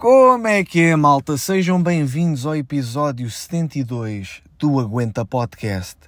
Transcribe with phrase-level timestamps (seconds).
[0.00, 1.36] Como é que é, malta?
[1.36, 5.98] Sejam bem-vindos ao episódio 72 do Aguenta Podcast.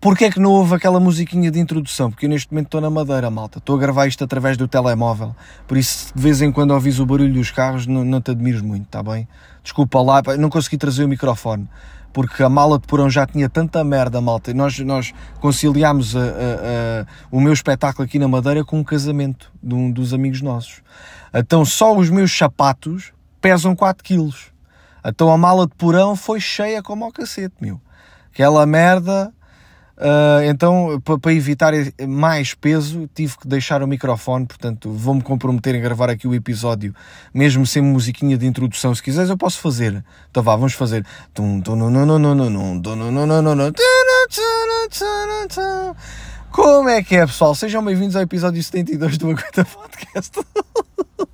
[0.00, 2.10] Porquê é que não houve aquela musiquinha de introdução?
[2.10, 3.58] Porque eu neste momento estou na madeira, malta.
[3.58, 5.36] Estou a gravar isto através do telemóvel.
[5.68, 8.62] Por isso, de vez em quando ouvis o barulho dos carros, não, não te admires
[8.62, 9.28] muito, está bem?
[9.62, 11.68] Desculpa lá, não consegui trazer o microfone.
[12.14, 14.52] Porque a mala de porão já tinha tanta merda, malta.
[14.52, 18.84] E nós, nós conciliámos a, a, a, o meu espetáculo aqui na Madeira com um
[18.84, 20.80] casamento de um dos amigos nossos.
[21.34, 23.12] Então só os meus sapatos
[23.44, 24.46] pesam 4 quilos.
[25.04, 27.78] Então a mala de porão foi cheia como ao cacete, meu.
[28.32, 29.30] Aquela merda
[29.96, 31.72] Uh, então, para evitar
[32.08, 34.44] mais peso, tive que deixar o microfone.
[34.44, 36.92] Portanto, vou-me comprometer em gravar aqui o episódio,
[37.32, 38.92] mesmo sem musiquinha de introdução.
[38.92, 40.04] Se quiseres, eu posso fazer.
[40.28, 41.06] Então, vá, vamos fazer.
[46.50, 47.54] Como é que é, pessoal?
[47.54, 50.40] Sejam bem-vindos ao episódio 72 do Aguenta Podcast.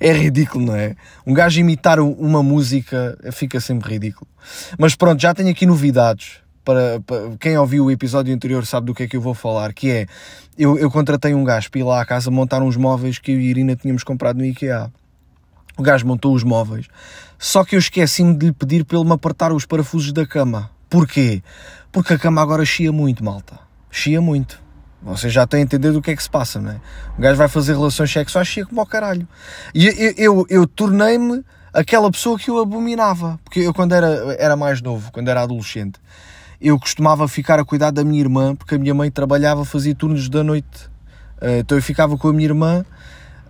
[0.00, 0.96] É ridículo, não é?
[1.26, 4.28] Um gajo imitar uma música fica sempre ridículo.
[4.78, 8.94] Mas pronto, já tenho aqui novidades para, para, quem ouviu o episódio anterior sabe do
[8.94, 10.06] que é que eu vou falar, que é
[10.56, 13.40] eu, eu contratei um gajo para ir lá à casa montar uns móveis que eu
[13.40, 14.92] e a Irina tínhamos comprado no IKEA.
[15.76, 16.86] O gajo montou os móveis,
[17.38, 20.70] só que eu esqueci-me de lhe pedir para ele me apertar os parafusos da cama.
[20.88, 21.42] Porquê?
[21.90, 23.58] Porque a cama agora chia muito, malta.
[23.90, 24.61] Chia muito.
[25.02, 26.80] Vocês já estão a entender do que é que se passa, não é?
[27.18, 29.26] O gajo vai fazer relações sexuais, chia como ao caralho.
[29.74, 33.38] E eu, eu, eu, tornei-me aquela pessoa que eu abominava.
[33.44, 35.98] Porque eu, quando era, era mais novo, quando era adolescente,
[36.60, 40.28] eu costumava ficar a cuidar da minha irmã, porque a minha mãe trabalhava, fazia turnos
[40.28, 40.86] da noite.
[41.40, 42.84] Uh, então eu ficava com a minha irmã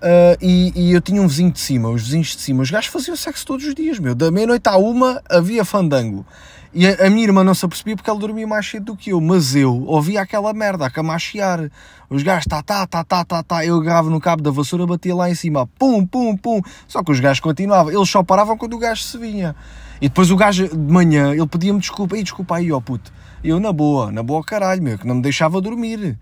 [0.03, 2.91] uh, e, e, eu tinha um vizinho de cima, os vizinhos de cima, os gajos
[2.91, 4.14] faziam sexo todos os dias, meu.
[4.14, 6.27] Da meia-noite à uma havia fandango.
[6.75, 9.11] E a, a, minha irmã não se apercebia porque ela dormia mais cedo do que
[9.11, 11.70] eu, mas eu ouvia aquela merda, a cama a chiar.
[12.09, 13.64] Os gajos, tá, tá, tá, tá, tá, tá.
[13.64, 16.61] Eu agarrava no cabo da vassoura, batia lá em cima, pum, pum, pum.
[16.89, 19.55] Só que os gajos continuavam, eles só paravam quando o gajo se vinha.
[20.00, 23.12] E depois o gajo de manhã, ele pedia-me desculpa, e desculpa aí, ó puto.
[23.44, 26.19] Eu, na boa, na boa caralho, meu, que não me deixava dormir.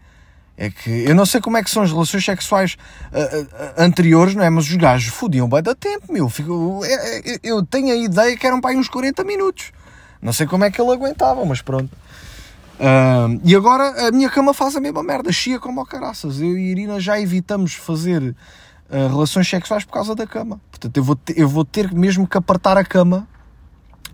[0.61, 2.77] É que eu não sei como é que são as relações sexuais
[3.11, 3.49] uh, uh,
[3.79, 4.51] anteriores, não é?
[4.51, 6.29] Mas os gajos fodiam bem da tempo, meu.
[6.29, 9.73] Fico, eu, eu, tenho a ideia que eram para aí uns 40 minutos.
[10.21, 11.91] Não sei como é que ele aguentava, mas pronto.
[12.79, 16.43] Uh, e agora a minha cama faz a mesma merda, chia como ao caraças.
[16.43, 18.37] Eu e a Irina já evitamos fazer
[18.91, 20.61] relações sexuais por causa da cama.
[20.71, 23.27] Portanto, eu vou, ter, eu vou ter mesmo que apertar a cama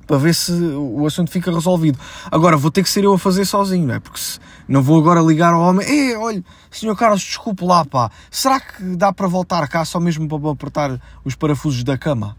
[0.06, 1.98] para ver se o assunto fica resolvido.
[2.30, 4.00] Agora vou ter que ser eu a fazer sozinho, não é?
[4.00, 8.10] Porque se, não vou agora ligar ao homem, ei, olha, senhor Carlos, desculpe lá, pá,
[8.30, 12.36] será que dá para voltar cá só mesmo para apertar os parafusos da cama?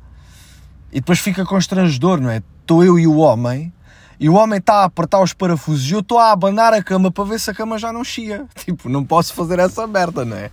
[0.92, 2.42] E depois fica constrangedor, não é?
[2.62, 3.74] Estou eu e o homem,
[4.20, 7.12] e o homem está a apertar os parafusos e eu estou a abanar a cama
[7.12, 8.46] para ver se a cama já não chia.
[8.56, 10.50] Tipo, não posso fazer essa merda, não é?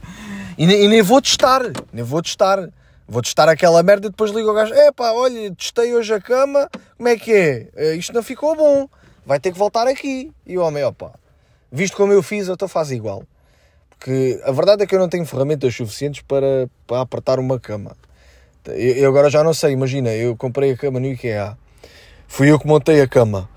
[0.58, 2.68] E, e nem vou testar, nem vou testar.
[3.06, 6.20] Vou testar aquela merda e depois ligo ao gajo: é pá, olha, testei hoje a
[6.20, 7.68] cama, como é que é?
[7.76, 8.88] Eh, isto não ficou bom,
[9.26, 10.32] vai ter que voltar aqui.
[10.46, 11.12] E o homem, opa,
[11.70, 13.22] visto como eu fiz, eu estou a fazer igual.
[13.90, 17.96] Porque a verdade é que eu não tenho ferramentas suficientes para, para apertar uma cama.
[18.66, 21.56] Eu, eu agora já não sei, imagina, eu comprei a cama no IKEA,
[22.26, 23.48] fui eu que montei a cama.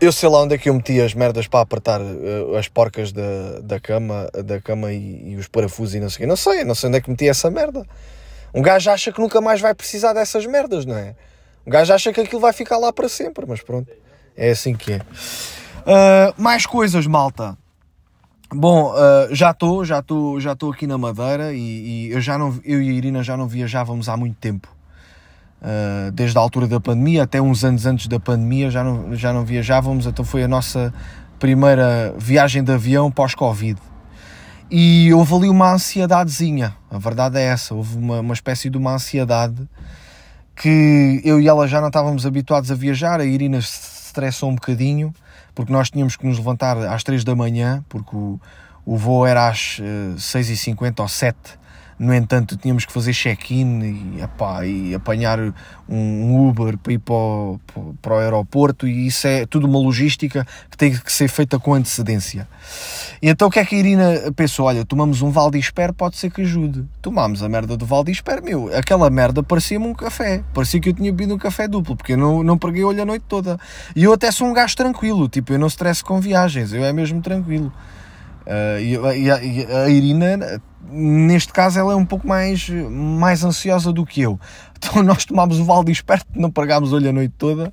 [0.00, 3.12] Eu sei lá onde é que eu meti as merdas para apertar uh, as porcas
[3.12, 6.26] da, da cama, da cama e, e os parafusos e não sei.
[6.26, 7.86] Não sei, não sei onde é que meti essa merda.
[8.54, 11.14] Um gajo acha que nunca mais vai precisar dessas merdas, não é?
[11.66, 13.90] Um gajo acha que aquilo vai ficar lá para sempre, mas pronto,
[14.36, 14.98] é assim que é.
[14.98, 17.56] Uh, mais coisas, malta.
[18.52, 21.58] Bom, uh, já estou, já estou, já estou aqui na Madeira e,
[22.08, 24.68] e, eu já não, eu e a Irina já não viajávamos há muito tempo.
[25.62, 29.32] Uh, desde a altura da pandemia até uns anos antes da pandemia já não, já
[29.32, 30.92] não viajávamos, então foi a nossa
[31.38, 33.78] primeira viagem de avião pós-Covid.
[34.70, 38.94] E houve ali uma ansiedadezinha, a verdade é essa, houve uma, uma espécie de uma
[38.94, 39.68] ansiedade
[40.54, 44.54] que eu e ela já não estávamos habituados a viajar, a Irina se estressou um
[44.54, 45.12] bocadinho,
[45.56, 48.38] porque nós tínhamos que nos levantar às 3 da manhã, porque o,
[48.86, 49.80] o voo era às
[50.16, 51.36] 6h50 eh, ou 7
[52.00, 54.20] no entanto, tínhamos que fazer check-in e,
[54.64, 55.38] e apanhar
[55.86, 57.60] um Uber para ir para o,
[58.00, 61.74] para o aeroporto e isso é tudo uma logística que tem que ser feita com
[61.74, 62.48] antecedência.
[63.20, 64.64] E então o que é que a Irina pensou?
[64.64, 66.86] Olha, tomamos um Valdisper, pode ser que ajude.
[67.02, 70.42] Tomámos a merda do Valdisper, meu, aquela merda parecia-me um café.
[70.54, 73.04] Parecia que eu tinha bebido um café duplo, porque eu não, não preguei olho a
[73.04, 73.60] noite toda.
[73.94, 76.94] E eu até sou um gajo tranquilo, tipo, eu não stress com viagens, eu é
[76.94, 77.70] mesmo tranquilo.
[78.46, 83.44] Uh, e, e, a, e, a, Irina, neste caso, ela é um pouco mais, mais
[83.44, 84.38] ansiosa do que eu.
[84.82, 87.70] Então nós tomámos o Valde esperto, não pagámos olho a noite toda.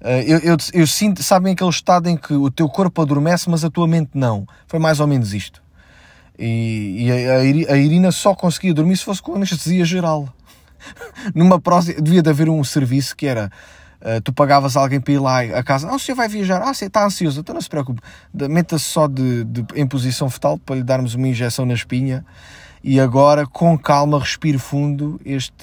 [0.00, 3.62] Uh, eu, eu, eu, sinto, sabem aquele estado em que o teu corpo adormece, mas
[3.66, 4.46] a tua mente não.
[4.66, 5.62] Foi mais ou menos isto.
[6.38, 10.26] E, e a, a, Irina só conseguia dormir se fosse com anestesia geral.
[11.34, 13.50] numa próxima, devia de haver um serviço que era
[14.00, 16.72] Uh, tu pagavas alguém para ir lá a casa, ah, o senhor vai viajar, ah,
[16.72, 18.00] você está ansioso, então não se preocupe,
[18.32, 22.24] meta-se só de, de, em posição fetal para lhe darmos uma injeção na espinha
[22.82, 25.58] e agora com calma respire fundo este,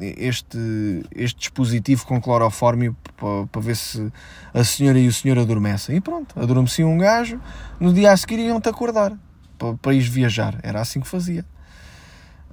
[0.00, 4.12] este, este dispositivo com clorofórmio para, para ver se
[4.54, 5.96] a senhora e o senhor adormecem.
[5.96, 7.40] E pronto, adormeciam um gajo,
[7.80, 9.12] no dia a seguir iam-te acordar
[9.58, 10.58] para, para ir viajar.
[10.62, 11.44] Era assim que fazia.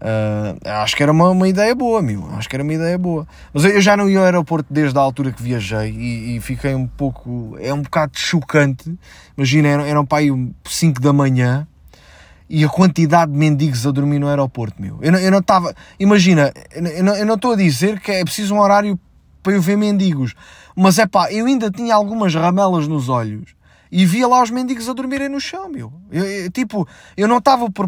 [0.01, 2.29] Uh, acho que era uma, uma ideia boa, meu.
[2.35, 3.27] Acho que era uma ideia boa.
[3.53, 6.73] Mas eu já não ia ao aeroporto desde a altura que viajei e, e fiquei
[6.73, 7.57] um pouco.
[7.59, 8.97] É um bocado chocante.
[9.37, 10.29] Imagina, eram, eram para aí
[10.65, 11.67] 5 da manhã
[12.49, 14.97] e a quantidade de mendigos a dormir no aeroporto, meu.
[15.01, 15.75] Eu eu não estava.
[15.99, 18.97] Imagina, eu não, eu não estou a dizer que é preciso um horário
[19.43, 20.33] para eu ver mendigos,
[20.75, 23.58] mas é pá, eu ainda tinha algumas ramelas nos olhos
[23.91, 25.91] e via lá os mendigos a dormirem no chão, meu.
[26.11, 26.87] Eu, eu, tipo,
[27.17, 27.87] eu não estava pre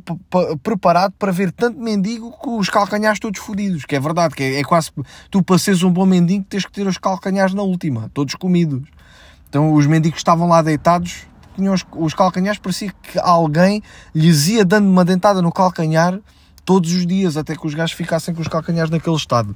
[0.63, 4.59] preparado para ver tanto mendigo com os calcanhares todos fodidos, que é verdade, que é,
[4.59, 4.89] é, quase,
[5.29, 8.87] tu para seres um bom mendigo tens que ter os calcanhares na última, todos comidos.
[9.47, 13.83] Então os mendigos estavam lá deitados, tinham os, os calcanhares, parecia que alguém
[14.15, 16.19] lhes ia dando uma dentada no calcanhar
[16.65, 19.55] todos os dias, até que os gajos ficassem com os calcanhares naquele estado.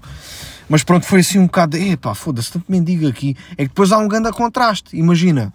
[0.67, 3.35] Mas pronto, foi assim um bocado, epá, foda-se, tanto mendigo aqui.
[3.51, 5.53] É que depois há um grande contraste, imagina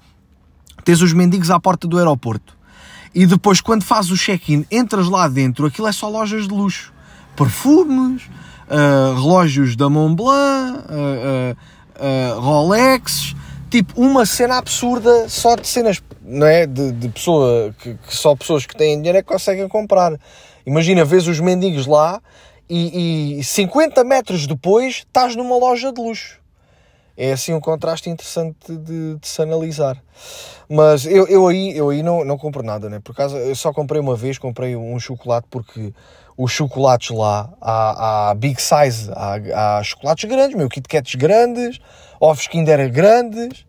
[0.81, 2.56] tens os mendigos à porta do aeroporto.
[3.15, 6.93] E depois, quando fazes o check-in, entras lá dentro, aquilo é só lojas de luxo.
[7.37, 8.23] Perfumes,
[8.69, 11.56] uh, relógios da Montblanc, uh,
[11.97, 13.35] uh, Rolex,
[13.69, 16.67] tipo uma cena absurda só de cenas, não é?
[16.67, 20.12] De, de pessoa, que, que, só pessoas que têm dinheiro é que conseguem comprar.
[20.65, 22.21] Imagina, vês os mendigos lá
[22.69, 26.39] e, e 50 metros depois estás numa loja de luxo
[27.20, 30.02] é assim um contraste interessante de, de se analisar.
[30.67, 32.99] Mas eu, eu aí, eu aí não, não compro nada, né?
[32.99, 35.93] Por acaso, eu só comprei uma vez, comprei um chocolate porque
[36.34, 41.78] os chocolates lá, há, há big size, há, há chocolates grandes, meu, Kit Kats grandes,
[42.19, 43.67] ovos Kinder grandes,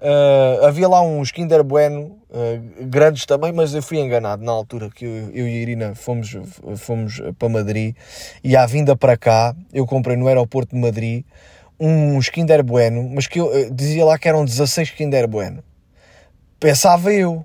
[0.00, 4.88] uh, havia lá uns Kinder Bueno uh, grandes também, mas eu fui enganado na altura
[4.88, 6.34] que eu, eu e a Irina fomos,
[6.78, 7.94] fomos para Madrid
[8.42, 11.22] e à vinda para cá, eu comprei no aeroporto de Madrid
[11.78, 15.62] uns Kinder Bueno, mas que eu eh, dizia lá que eram 16 Kinder Bueno.
[16.58, 17.44] Pensava eu,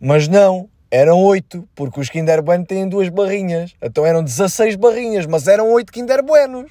[0.00, 3.74] mas não, eram 8, porque os Kinder Bueno têm duas barrinhas.
[3.80, 6.70] Então eram 16 barrinhas, mas eram 8 Kinder Buenos.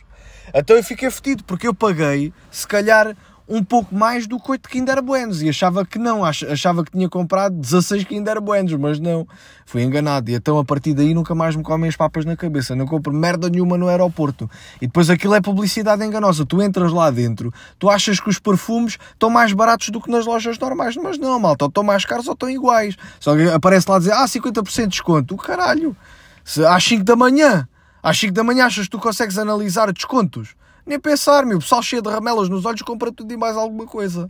[0.53, 3.15] Então eu fiquei fedido, porque eu paguei, se calhar,
[3.47, 5.41] um pouco mais do que 8 Kinder Buenos.
[5.41, 9.27] E achava que não, achava que tinha comprado 16 Kinder Buenos, mas não,
[9.65, 10.29] fui enganado.
[10.31, 13.13] E então a partir daí nunca mais me comem as papas na cabeça, não compro
[13.13, 14.49] merda nenhuma no aeroporto.
[14.81, 18.97] E depois aquilo é publicidade enganosa, tu entras lá dentro, tu achas que os perfumes
[19.11, 22.27] estão mais baratos do que nas lojas normais, mas não malta, ou estão mais caros
[22.27, 25.95] ou estão iguais, só que aparece lá dizer, ah 50% de desconto, o caralho,
[26.43, 27.67] Se, às 5 da manhã,
[28.01, 30.55] às 5 da manhã achas que tu consegues analisar descontos?
[30.85, 31.57] Nem pensar, meu.
[31.57, 34.29] O pessoal cheio de ramelas nos olhos compra tudo e mais alguma coisa.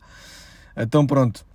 [0.78, 1.46] Então pronto.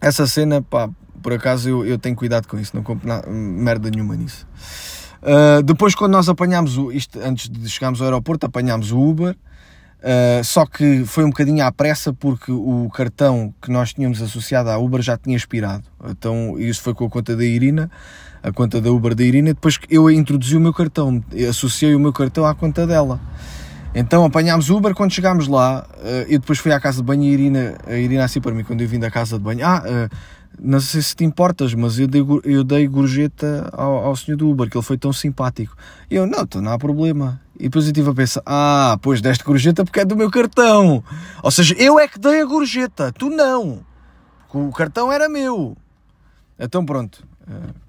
[0.00, 0.90] Essa cena, pá,
[1.22, 2.74] por acaso eu, eu tenho cuidado com isso.
[2.74, 4.46] Não compro nada, merda nenhuma nisso.
[5.22, 9.36] Uh, depois, quando nós apanhámos o, isto, antes de chegarmos ao aeroporto, apanhámos o Uber.
[9.96, 14.70] Uh, só que foi um bocadinho à pressa porque o cartão que nós tínhamos associado
[14.70, 15.84] à Uber já tinha expirado.
[16.04, 17.90] Então, isso foi com a conta da Irina,
[18.42, 19.54] a conta da Uber da Irina.
[19.54, 23.18] Depois eu introduzi o meu cartão, associei o meu cartão à conta dela.
[23.98, 25.86] Então apanhámos Uber quando chegámos lá.
[25.96, 28.52] Uh, eu depois fui à casa de banho e a Irina, a Irina assim para
[28.52, 29.66] mim, quando eu vim da casa de banho.
[29.66, 30.16] Ah, uh,
[30.60, 34.50] não sei se te importas, mas eu dei, eu dei gorjeta ao, ao senhor do
[34.50, 35.74] Uber, que ele foi tão simpático.
[36.10, 37.40] E eu, não, então não há problema.
[37.58, 41.02] E depois eu estive a pensar, ah, pois deste gorjeta porque é do meu cartão.
[41.42, 43.80] Ou seja, eu é que dei a gorjeta, tu não.
[44.52, 45.74] O cartão era meu.
[46.58, 47.24] Então pronto.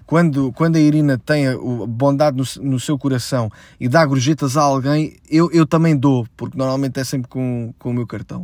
[0.08, 1.54] Quando, quando a Irina tem a
[1.86, 6.56] bondade no, no seu coração e dá gorjetas a alguém, eu, eu também dou, porque
[6.56, 8.42] normalmente é sempre com, com o meu cartão.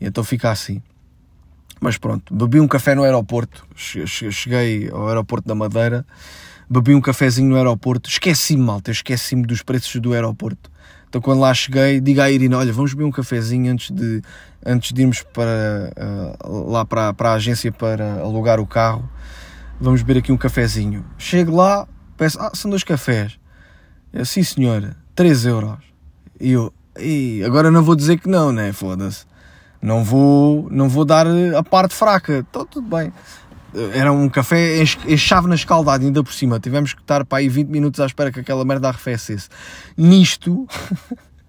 [0.00, 0.80] Então fica assim.
[1.78, 6.02] Mas pronto, bebi um café no aeroporto, cheguei ao aeroporto da Madeira,
[6.66, 10.70] bebi um cafezinho no aeroporto, esqueci-me, malta, esqueci-me dos preços do aeroporto.
[11.10, 14.22] Então quando lá cheguei, diga à Irina, olha, vamos beber um cafezinho antes de,
[14.64, 15.92] antes de irmos para,
[16.42, 19.06] uh, lá para, para a agência para alugar o carro
[19.80, 21.04] vamos beber aqui um cafezinho.
[21.18, 23.38] Chego lá, peço, ah, são dois cafés.
[24.12, 25.78] Eu, sim senhora, 3 euros.
[26.40, 28.72] E eu, e agora não vou dizer que não, né?
[28.72, 29.26] Foda-se.
[29.80, 32.38] Não vou, não vou dar a parte fraca.
[32.38, 33.12] Então tudo bem.
[33.92, 36.58] Era um café em chave na escaldada, ainda por cima.
[36.58, 39.48] Tivemos que estar para aí 20 minutos à espera que aquela merda arrefecesse.
[39.96, 40.66] Nisto,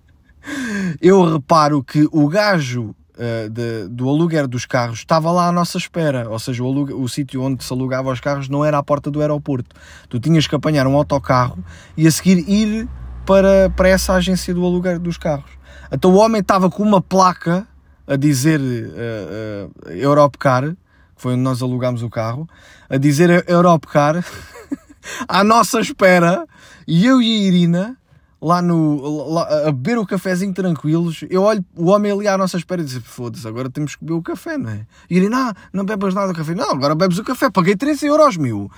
[1.01, 5.77] eu reparo que o gajo uh, de, do aluguer dos carros estava lá à nossa
[5.77, 9.11] espera, ou seja, o, o sítio onde se alugava os carros não era à porta
[9.11, 9.75] do aeroporto.
[10.09, 11.63] Tu tinhas que apanhar um autocarro
[11.95, 12.87] e a seguir ir
[13.25, 15.51] para, para essa agência do aluguer dos carros.
[15.91, 17.67] Então o homem estava com uma placa
[18.07, 22.47] a dizer uh, uh, Europcar, que foi onde nós alugámos o carro,
[22.89, 24.23] a dizer Europcar
[25.27, 26.45] à nossa espera,
[26.87, 27.97] e eu e a Irina
[28.41, 32.57] lá no lá, a beber o cafezinho tranquilos, eu olho o homem ali à nossa
[32.57, 34.85] espera e diz: Foda-se, agora temos que beber o café, não é?
[35.09, 36.53] E ele, não, não bebas nada do café.
[36.53, 38.71] Não, agora bebes o café, paguei 13 euros, meu.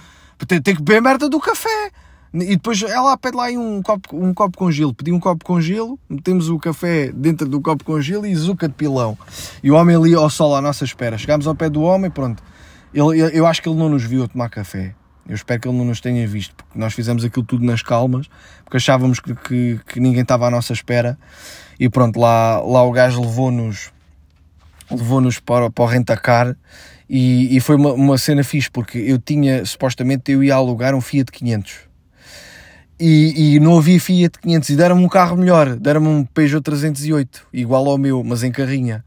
[0.47, 1.91] Tem, tem que beber merda do café.
[2.31, 4.93] E depois ela pede lá um copo, um copo com gelo.
[4.93, 8.67] Pedi um copo com gelo, metemos o café dentro do copo com gelo e zuca
[8.67, 9.17] de pilão.
[9.63, 11.17] E o homem ali ao sol à nossa espera.
[11.17, 12.43] Chegámos ao pé do homem, pronto.
[12.93, 14.93] Ele, eu acho que ele não nos viu a tomar café.
[15.29, 18.27] Eu espero que ele não nos tenha visto, porque nós fizemos aquilo tudo nas calmas,
[18.63, 21.17] porque achávamos que, que, que ninguém estava à nossa espera.
[21.79, 23.91] E pronto, lá, lá o gajo levou-nos
[24.89, 26.57] levou-nos para, para o rentacar
[27.07, 31.01] e, e foi uma, uma cena fixe, porque eu tinha, supostamente, eu ia alugar um
[31.01, 31.87] Fiat 500.
[32.99, 37.47] E, e não havia Fiat 500 e deram-me um carro melhor, deram-me um Peugeot 308,
[37.53, 39.05] igual ao meu, mas em carrinha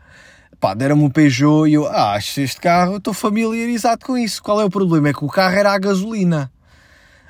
[0.63, 4.41] pá, deram-me um Peugeot e eu, ah, este carro, eu estou familiarizado com isso.
[4.41, 5.09] Qual é o problema?
[5.09, 6.53] É que o carro era a gasolina.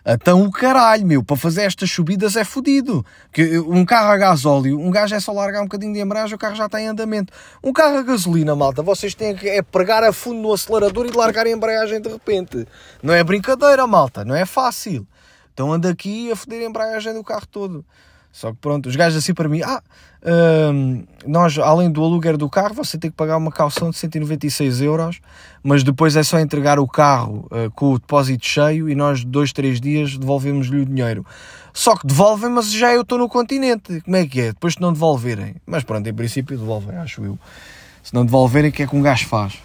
[0.04, 3.02] Então o caralho, meu, para fazer estas subidas é fodido.
[3.32, 6.38] Que um carro a gasóleo, um gajo é só largar um bocadinho de embreagem, o
[6.38, 7.32] carro já está em andamento.
[7.64, 11.16] Um carro a gasolina, malta, vocês têm que é pregar a fundo no acelerador e
[11.16, 12.66] largar a embreagem de repente.
[13.02, 15.06] Não é brincadeira, malta, não é fácil.
[15.54, 17.82] Então anda aqui a foder a embreagem do carro todo.
[18.32, 19.82] Só que pronto, os gajos assim para mim, ah,
[20.72, 24.80] hum, nós além do aluguer do carro, você tem que pagar uma calção de 196
[24.80, 25.20] euros,
[25.62, 29.52] mas depois é só entregar o carro uh, com o depósito cheio e nós dois,
[29.52, 31.26] três dias devolvemos-lhe o dinheiro.
[31.74, 34.00] Só que devolvem, mas já eu estou no continente.
[34.00, 34.46] Como é que é?
[34.48, 35.56] Depois de não devolverem.
[35.66, 37.38] Mas pronto, em princípio devolvem, acho eu.
[38.02, 39.58] Se não devolverem, o que é que um gajo faz?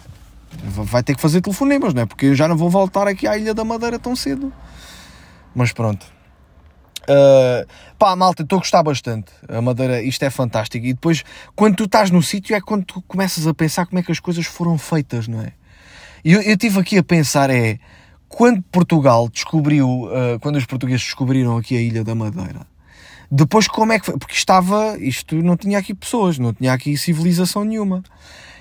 [0.62, 2.06] Vai ter que fazer telefonemas, não é?
[2.06, 4.52] Porque eu já não vou voltar aqui à Ilha da Madeira tão cedo.
[5.54, 6.17] Mas pronto.
[7.08, 7.66] Uh,
[7.98, 9.32] pá, malta, estou a gostar bastante.
[9.48, 10.84] A Madeira, isto é fantástico.
[10.84, 11.24] E depois,
[11.56, 14.20] quando tu estás no sítio, é quando tu começas a pensar como é que as
[14.20, 15.52] coisas foram feitas, não é?
[16.24, 17.78] E eu, eu tive aqui a pensar, é
[18.28, 22.66] quando Portugal descobriu, uh, quando os portugueses descobriram aqui a Ilha da Madeira,
[23.30, 24.18] depois como é que foi?
[24.18, 28.02] Porque estava, isto não tinha aqui pessoas, não tinha aqui civilização nenhuma.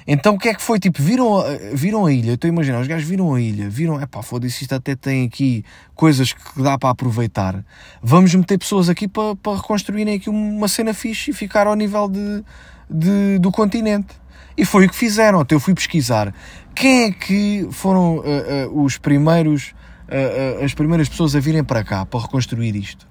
[0.06, 0.80] Então o que é que foi?
[0.80, 1.44] Tipo, viram,
[1.74, 4.64] viram a ilha, estou a imaginar, os gajos viram a ilha, viram, é pá, foda-se,
[4.64, 7.64] isto até tem aqui coisas que dá para aproveitar.
[8.02, 12.08] Vamos meter pessoas aqui para, para reconstruírem aqui uma cena fixe e ficar ao nível
[12.08, 12.44] de,
[12.90, 14.16] de do continente.
[14.58, 15.42] E foi o que fizeram.
[15.42, 16.34] Até eu fui pesquisar
[16.74, 19.74] quem é que foram uh, uh, os primeiros,
[20.08, 23.08] uh, as primeiras pessoas a virem para cá para reconstruir isto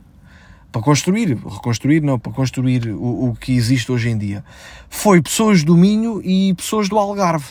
[0.77, 4.45] para construir, reconstruir não, para construir o, o, que existe hoje em dia,
[4.91, 7.47] foi pessoas do Minho e pessoas do Algarve.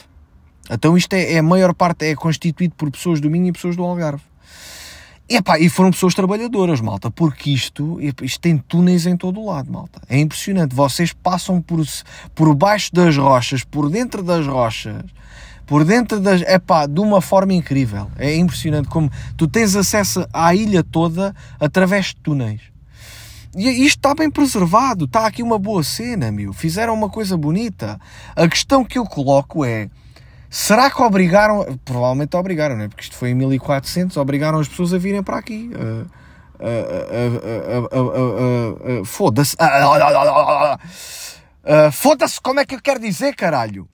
[0.70, 3.76] Então isto é, é a maior parte é constituído por pessoas do Minho e pessoas
[3.76, 4.22] do Algarve.
[5.28, 9.72] Epá, e foram pessoas trabalhadoras, malta, porque isto, isto tem túneis em todo o lado,
[9.72, 10.00] malta.
[10.08, 10.76] É impressionante.
[10.76, 11.84] Vocês passam por,
[12.36, 15.04] por baixo das rochas, por dentro das rochas,
[15.66, 16.44] por dentro das.
[16.44, 18.08] É pá, de uma forma incrível.
[18.18, 22.75] É impressionante como tu tens acesso à ilha toda através de túneis.
[23.56, 26.52] E isto está bem preservado, está aqui uma boa cena, meu.
[26.52, 27.98] Fizeram uma coisa bonita.
[28.36, 29.90] A questão que eu coloco é:
[30.50, 31.80] será que obrigaram.
[31.86, 32.90] Provavelmente obrigaram, né?
[32.90, 35.72] Porque isto foi em 1400, obrigaram as pessoas a virem para aqui.
[35.74, 36.06] Uh,
[37.94, 39.56] uh, uh, Foda-se.
[41.94, 43.88] Foda-se, como é que eu quero dizer, caralho?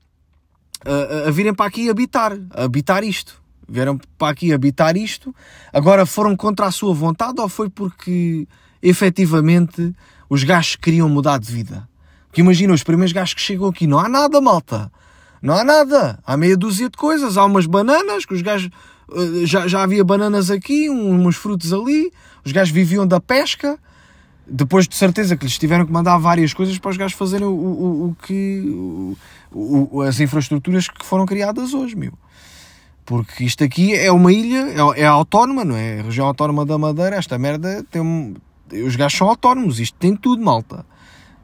[1.27, 3.39] a virem para aqui habitar, habitar isto.
[3.69, 5.33] Vieram para aqui habitar isto.
[5.71, 8.47] Agora foram contra a sua vontade ou foi porque
[8.81, 9.93] efetivamente
[10.29, 11.87] os gajos queriam mudar de vida.
[12.31, 14.91] Que imagina, os primeiros gajos que chegam aqui, não há nada, malta.
[15.41, 16.19] Não há nada.
[16.25, 17.35] Há meia dúzia de coisas.
[17.35, 18.69] Há umas bananas, que os gajos.
[19.11, 22.11] Eh, já, já havia bananas aqui, uns frutos ali.
[22.45, 23.77] Os gajos viviam da pesca.
[24.47, 27.51] Depois de certeza que lhes tiveram que mandar várias coisas para os gajos fazerem o,
[27.51, 29.15] o, o que.
[29.51, 32.13] O, as infraestruturas que foram criadas hoje, meu.
[33.05, 35.99] Porque isto aqui é uma ilha, é, é autónoma, não é?
[35.99, 38.01] A região autónoma da Madeira, esta merda tem
[38.73, 40.85] os gajos são autónomos, isto tem tudo, malta.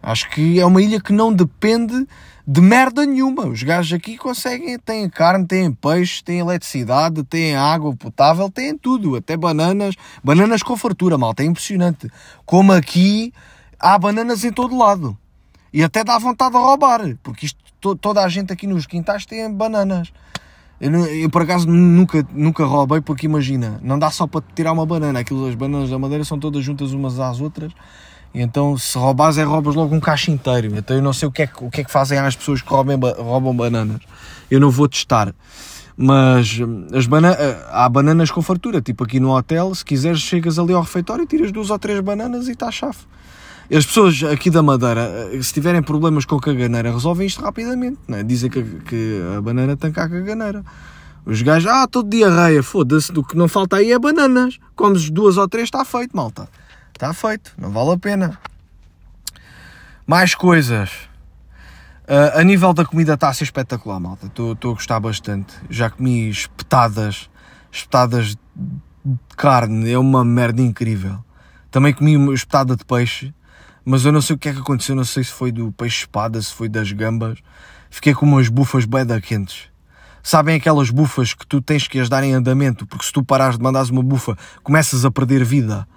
[0.02, 2.08] Acho que é uma ilha que não depende
[2.48, 3.46] de merda nenhuma.
[3.46, 9.18] Os gajos aqui conseguem, têm carne, têm peixe, têm eletricidade, têm água potável, têm tudo,
[9.18, 12.10] até bananas, bananas com fartura, malta, é impressionante.
[12.46, 13.34] Como aqui
[13.78, 15.18] há bananas em todo lado.
[15.74, 19.26] E até dá vontade de roubar, porque isto, to, toda a gente aqui nos quintais
[19.26, 20.14] tem bananas.
[20.80, 24.86] Eu, eu, por acaso nunca, nunca roubei porque imagina, não dá só para tirar uma
[24.86, 27.72] banana, aquilo, as bananas da madeira são todas juntas umas às outras,
[28.34, 30.76] e então se roubas é roubas logo um caixa inteiro.
[30.76, 32.70] Então eu não sei o que é, o que, é que fazem às pessoas que
[32.70, 34.02] roubem, roubam bananas.
[34.52, 35.34] Eu não vou testar.
[36.00, 36.60] Mas
[36.94, 37.36] as bana
[37.72, 41.52] há bananas com fartura, tipo aqui no hotel, se quiseres chegas ali ao refeitório, tiras
[41.52, 43.00] duas ou três bananas e está chave.
[43.70, 48.00] As pessoas aqui da Madeira, se tiverem problemas com a caganeira, resolvem isto rapidamente.
[48.08, 48.24] Não é?
[48.24, 50.64] Dizem que, que a banana tanca a caganeira.
[51.26, 54.58] Os gajos, ah, de diarreia, foda-se, do que não falta aí é bananas.
[54.74, 56.48] Comes duas ou três, está feito, malta.
[56.94, 58.40] Está feito, não vale a pena.
[60.06, 60.90] Mais coisas.
[62.08, 64.28] Uh, a nível da comida está a ser espetacular, malta.
[64.28, 65.54] Estou a gostar bastante.
[65.70, 67.30] Já comi espetadas,
[67.70, 68.38] espetadas
[69.06, 71.20] de carne, é uma merda incrível.
[71.70, 73.34] Também comi espetada de peixe,
[73.90, 76.00] mas eu não sei o que é que aconteceu, não sei se foi do peixe
[76.00, 77.40] espada, se foi das gambas.
[77.90, 79.70] Fiquei com umas bufas beda quentes.
[80.22, 83.58] Sabem aquelas bufas que tu tens que as dar em andamento, porque se tu parares
[83.58, 85.88] de mandares uma bufa, começas a perder vida.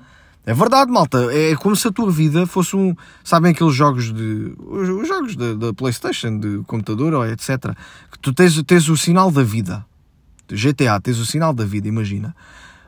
[0.47, 1.35] É verdade, malta.
[1.35, 2.95] É como se a tua vida fosse um.
[3.25, 4.55] Sabem aqueles jogos de.
[4.57, 7.75] Os, jogos da PlayStation, de computador ou etc.
[8.13, 9.85] Que tu tens, tens o sinal da vida.
[10.49, 12.37] GTA, tens o sinal da vida, imagina.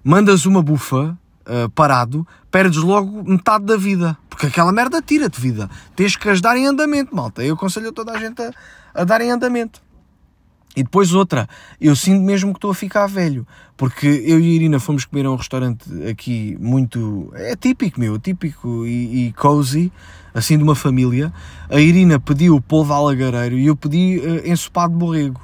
[0.04, 4.17] Mandas uma bufa uh, parado, perdes logo metade da vida.
[4.29, 5.69] Porque aquela merda tira-te vida.
[5.95, 7.45] Tens que as dar em andamento, malta.
[7.45, 8.53] Eu aconselho a toda a gente a,
[8.95, 9.81] a dar em andamento.
[10.75, 11.47] E depois outra,
[11.79, 13.47] eu sinto mesmo que estou a ficar velho,
[13.77, 18.19] porque eu e a Irina fomos comer a um restaurante aqui muito, é típico meu,
[18.19, 19.93] típico e, e cozy,
[20.33, 21.31] assim de uma família.
[21.69, 25.41] A Irina pediu o polvo alagareiro e eu pedi uh, ensopado de borrego.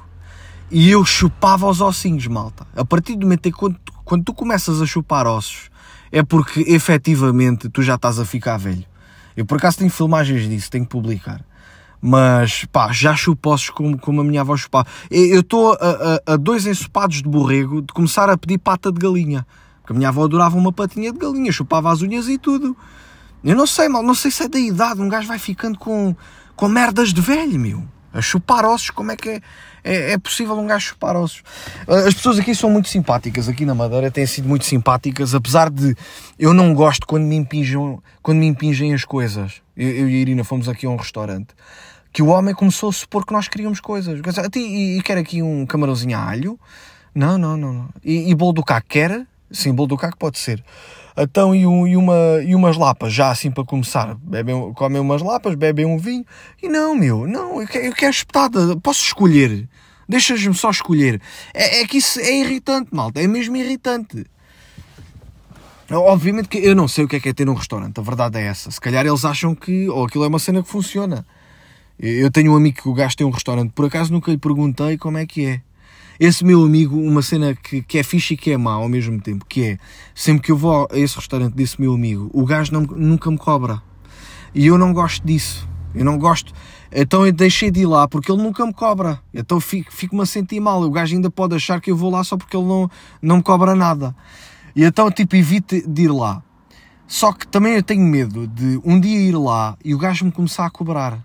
[0.71, 2.65] E eu chupava os ossinhos, malta.
[2.75, 5.69] A partir do momento em que quando, quando tu começas a chupar ossos,
[6.11, 8.85] é porque efetivamente tu já estás a ficar velho.
[9.35, 11.43] Eu por acaso tenho filmagens disso, tenho que publicar.
[12.01, 14.87] Mas pá, já chupossos como, como a minha avó chupava.
[15.11, 18.99] Eu estou a, a, a, dois ensopados de borrego de começar a pedir pata de
[18.99, 19.45] galinha.
[19.81, 22.75] Porque a minha avó adorava uma patinha de galinha, chupava as unhas e tudo.
[23.43, 26.15] Eu não sei, mal, não sei se é da idade, um gajo vai ficando com,
[26.55, 27.83] com merdas de velho, meu.
[28.13, 29.41] A chupar ossos, como é que é,
[29.83, 31.43] é, é possível um gajo chupar ossos?
[31.87, 35.95] As pessoas aqui são muito simpáticas, aqui na Madeira têm sido muito simpáticas, apesar de
[36.37, 39.61] eu não gosto quando me impingem, quando me impingem as coisas.
[39.77, 41.53] Eu, eu e a Irina fomos aqui a um restaurante
[42.11, 44.19] que o homem começou a supor que nós queríamos coisas.
[44.55, 46.59] E, e quer aqui um camarãozinho a alho?
[47.13, 47.73] Não, não, não.
[47.73, 47.89] não.
[48.03, 49.25] E, e bolo do caco quer?
[49.51, 50.63] Sim, bolo do caco pode ser.
[51.17, 54.15] Então, e, um, e, uma, e umas lapas, já assim para começar.
[54.15, 56.25] Bebem, comem umas lapas, bebem um vinho.
[56.61, 58.77] E não, meu, não, eu quero, eu quero espetada.
[58.77, 59.67] Posso escolher.
[60.07, 61.21] Deixas-me só escolher.
[61.53, 63.21] É, é que isso é irritante, malta.
[63.21, 64.25] É mesmo irritante.
[65.91, 67.99] Obviamente que eu não sei o que é que é ter um restaurante.
[67.99, 68.69] A verdade é essa.
[68.69, 71.25] Se calhar eles acham que, ou aquilo é uma cena que funciona.
[71.97, 74.97] Eu tenho um amigo que o gajo tem um restaurante, por acaso nunca lhe perguntei
[74.97, 75.61] como é que é.
[76.19, 79.21] Esse meu amigo, uma cena que, que é fixe e que é má ao mesmo
[79.21, 79.77] tempo, que é,
[80.13, 83.37] sempre que eu vou a esse restaurante desse meu amigo, o gajo não, nunca me
[83.37, 83.81] cobra.
[84.53, 85.65] E eu não gosto disso.
[85.95, 86.53] Eu não gosto.
[86.91, 89.21] Então eu deixei de ir lá porque ele nunca me cobra.
[89.33, 90.81] Então fico-me fico a sentir mal.
[90.81, 93.43] O gajo ainda pode achar que eu vou lá só porque ele não, não me
[93.43, 94.13] cobra nada.
[94.75, 96.43] E então, tipo, evito de ir lá.
[97.07, 100.31] Só que também eu tenho medo de um dia ir lá e o gajo me
[100.31, 101.23] começar a cobrar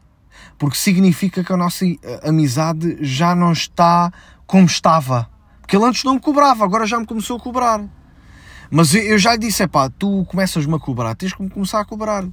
[0.59, 4.13] porque significa que a nossa eh, amizade já não está
[4.47, 5.29] como estava.
[5.61, 7.83] Porque ele antes não me cobrava, agora já me começou a cobrar.
[8.71, 11.81] Mas eu já lhe disse: é pá, tu começas-me a cobrar, tens que me começar
[11.81, 12.25] a cobrar.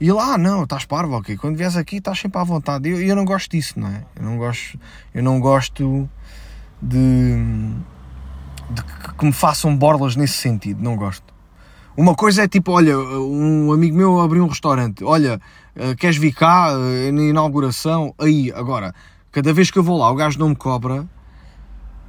[0.00, 1.36] E ele, ah, não, estás parvo, ok.
[1.36, 2.88] Quando vies aqui estás sempre à vontade.
[2.88, 4.02] E eu, eu, não gosto disso, não é?
[4.16, 4.80] Eu não gosto,
[5.14, 6.08] eu não gosto
[6.80, 7.36] de,
[8.70, 8.82] de
[9.18, 11.34] que me façam borlas nesse sentido, não gosto.
[11.96, 15.38] Uma coisa é tipo, olha, um amigo meu abriu um restaurante, olha,
[15.76, 18.14] eh, queres vir cá uh, na inauguração?
[18.18, 18.94] Aí, agora,
[19.30, 21.06] cada vez que eu vou lá o gajo não me cobra,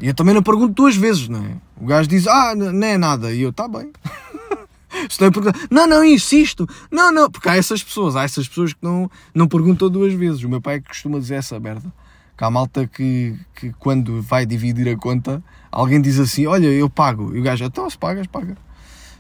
[0.02, 1.56] e eu também não pergunto duas vezes, não é?
[1.80, 3.92] O gajo diz, ah, não é nada, e eu, tá bem.
[5.70, 9.48] não, não, insisto, não, não, porque há essas pessoas, há essas pessoas que não, não
[9.48, 10.44] perguntam duas vezes.
[10.44, 11.92] O meu pai costuma dizer essa merda.
[12.38, 16.90] Que há malta que, que quando vai dividir a conta, alguém diz assim: Olha, eu
[16.90, 17.36] pago.
[17.36, 18.58] E o gajo, então se pagas, paga.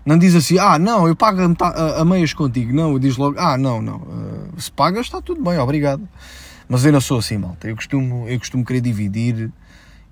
[0.03, 2.73] Não diz assim, ah, não, eu pago a, a meias contigo.
[2.73, 3.97] Não, diz logo, ah, não, não.
[3.97, 6.07] Uh, se pagas, está tudo bem, obrigado.
[6.67, 7.67] Mas eu não sou assim, malta.
[7.67, 9.51] Eu costumo, eu costumo querer dividir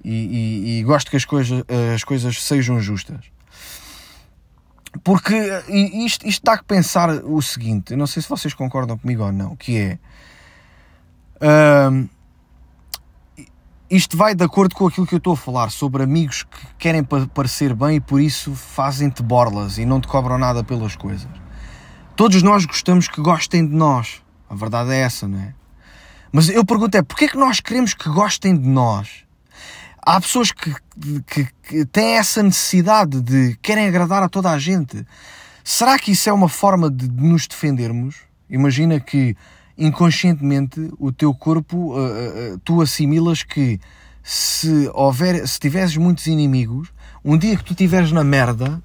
[0.04, 3.26] e, e, e gosto que as coisas, as coisas sejam justas.
[5.04, 5.36] Porque
[5.70, 9.32] isto, isto dá que pensar o seguinte, eu não sei se vocês concordam comigo ou
[9.32, 10.00] não, que é.
[11.36, 12.10] Uh,
[13.90, 17.04] isto vai de acordo com aquilo que eu estou a falar sobre amigos que querem
[17.04, 21.30] parecer bem e por isso fazem-te borlas e não te cobram nada pelas coisas.
[22.16, 24.22] Todos nós gostamos que gostem de nós.
[24.50, 25.56] A verdade é essa, não é?
[26.32, 29.26] Mas eu pergunto é, porquê é que nós queremos que gostem de nós?
[30.02, 30.74] Há pessoas que,
[31.28, 35.06] que, que têm essa necessidade de querem agradar a toda a gente.
[35.64, 38.18] Será que isso é uma forma de nos defendermos?
[38.50, 39.36] Imagina que
[39.78, 43.80] inconscientemente o teu corpo, uh, uh, tu assimilas que
[44.24, 46.90] se houver, se tiveres muitos inimigos,
[47.24, 48.82] um dia que tu estiveres na merda,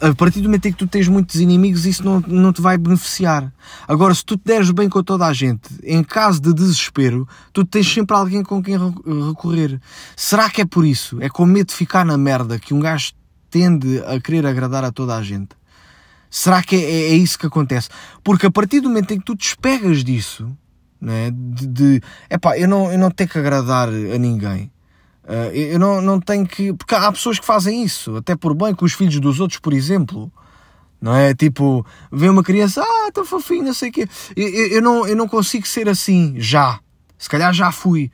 [0.00, 2.76] A partir do momento em que tu tens muitos inimigos, isso não, não te vai
[2.76, 3.52] beneficiar.
[3.88, 7.64] Agora, se tu te deres bem com toda a gente, em caso de desespero, tu
[7.64, 8.76] tens sempre alguém com quem
[9.28, 9.80] recorrer.
[10.16, 11.20] Será que é por isso?
[11.20, 13.12] É com medo de ficar na merda que um gajo
[13.50, 15.50] tende a querer agradar a toda a gente?
[16.30, 17.88] Será que é, é, é isso que acontece?
[18.22, 20.48] Porque a partir do momento em que tu despegas disso,
[21.00, 24.70] né, de, de epá, eu não, eu não tenho que agradar a ninguém
[25.52, 26.72] eu não, não tenho que.
[26.72, 29.72] Porque há pessoas que fazem isso, até por bem, com os filhos dos outros, por
[29.72, 30.32] exemplo.
[31.00, 31.34] Não é?
[31.34, 34.08] Tipo, vê uma criança, ah, tão fofinho, não sei o quê.
[34.36, 36.78] Eu, eu, eu, não, eu não consigo ser assim, já.
[37.16, 38.10] Se calhar já fui.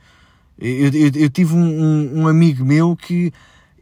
[0.57, 3.31] Eu, eu, eu tive um, um, um, amigo meu que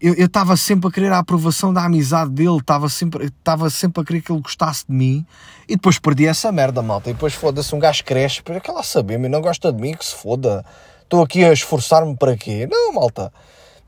[0.01, 4.05] eu estava sempre a querer a aprovação da amizade dele, estava sempre, estava sempre a
[4.05, 5.25] querer que ele gostasse de mim
[5.69, 7.09] e depois perdi essa merda, malta.
[7.09, 9.93] E depois foda-se, um gajo cresce, para que lá saber, mas não gosta de mim,
[9.93, 10.65] que se foda.
[11.05, 12.67] Estou aqui a esforçar-me para quê?
[12.69, 13.31] Não, malta.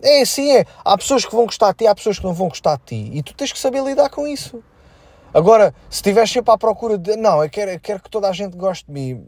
[0.02, 0.66] É assim, é.
[0.86, 3.12] Há pessoas que vão gostar de ti, há pessoas que não vão gostar de ti.
[3.14, 4.64] E tu tens que saber lidar com isso.
[5.34, 7.16] Agora, se estiveres sempre à procura de.
[7.16, 9.26] Não, eu quero, eu quero que toda a gente goste de mim.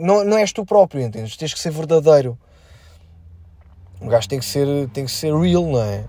[0.00, 1.36] Não, não és tu próprio, entendes?
[1.36, 2.38] Tens que ser verdadeiro.
[4.00, 6.04] Um gajo tem que ser, tem que ser real, não é?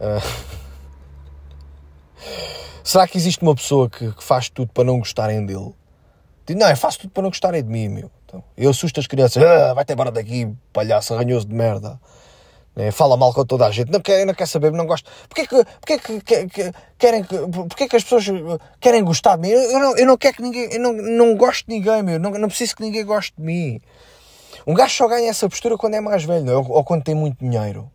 [0.00, 0.58] Uh...
[2.84, 5.74] Será que existe uma pessoa que, que, faz tudo para não gostarem dele?
[6.54, 8.10] Não, eu faço tudo para não gostarem de mim, meu.
[8.24, 11.98] Então, eu assusto as crianças, ah, vai-te embora daqui, palhaço arranhoso de merda.
[12.76, 15.10] É, fala mal com toda a gente, não quer, não quer saber, não gosto.
[15.28, 18.24] Porquê que, porquê que, que, que querem, porquê que as pessoas
[18.78, 19.48] querem gostar de mim?
[19.48, 22.20] Eu não, eu não quero que ninguém, eu não, não gosto de ninguém, meu.
[22.20, 23.80] Não, não preciso que ninguém goste de mim.
[24.64, 26.54] Um gajo só ganha essa postura quando é mais velho, é?
[26.54, 27.90] ou, ou quando tem muito dinheiro.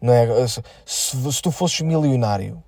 [0.00, 0.48] Não é?
[0.48, 2.60] Se, se, tu fosses milionário,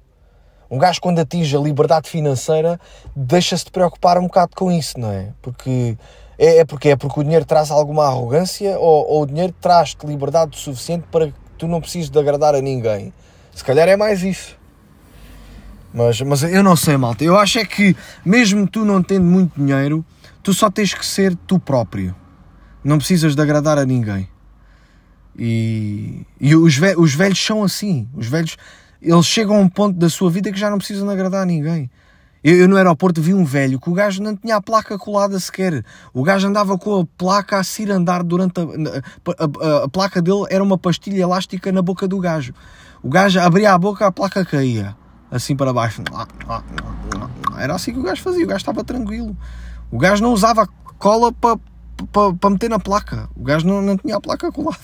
[0.74, 2.80] um gajo quando atinge a liberdade financeira
[3.14, 5.28] deixa-se de preocupar um bocado com isso, não é?
[5.40, 5.96] Porque
[6.36, 10.04] é, é porque é porque o dinheiro traz alguma arrogância ou, ou o dinheiro traz-te
[10.04, 13.12] liberdade suficiente para que tu não precises de agradar a ninguém.
[13.54, 14.58] Se calhar é mais isso.
[15.92, 17.22] Mas, mas eu não sei, malta.
[17.22, 20.04] Eu acho é que, mesmo tu não tendo muito dinheiro,
[20.42, 22.16] tu só tens que ser tu próprio.
[22.82, 24.28] Não precisas de agradar a ninguém.
[25.38, 28.08] E, e os, velhos, os velhos são assim.
[28.12, 28.56] Os velhos,
[29.04, 31.90] eles chegam a um ponto da sua vida que já não precisam agradar a ninguém.
[32.42, 35.40] Eu, eu, no aeroporto vi um velho que o gajo não tinha a placa colada
[35.40, 35.82] sequer.
[36.12, 40.20] O gajo andava com a placa a se andar durante a, a, a, a, placa
[40.20, 42.52] dele era uma pastilha elástica na boca do gajo.
[43.02, 44.94] O gajo abria a boca, a placa caía.
[45.30, 46.02] Assim para baixo.
[47.58, 48.44] Era assim que o gajo fazia.
[48.44, 49.34] O gajo estava tranquilo.
[49.90, 51.58] O gajo não usava cola para
[52.12, 53.28] pa, pa meter na placa.
[53.34, 54.78] O gajo não, não tinha a placa colada.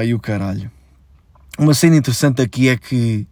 [0.00, 0.73] Ai, o caralho.
[1.58, 3.26] Uma cena interessante aqui é que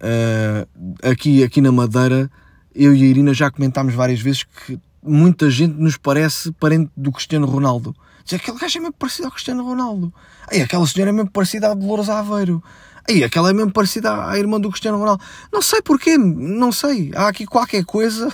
[0.00, 0.66] Uh,
[1.02, 2.30] aqui, aqui na Madeira,
[2.74, 7.12] eu e a Irina já comentámos várias vezes que muita gente nos parece parente do
[7.12, 7.94] Cristiano Ronaldo.
[8.24, 10.12] Diz, aquele gajo é mesmo parecido ao Cristiano Ronaldo.
[10.50, 12.62] Aí, aquela senhora é mesmo parecida à Dolores Aveiro.
[13.06, 15.22] Aí, aquela é mesmo parecida à irmã do Cristiano Ronaldo.
[15.52, 17.10] Não sei porquê, não sei.
[17.14, 18.32] Há aqui qualquer coisa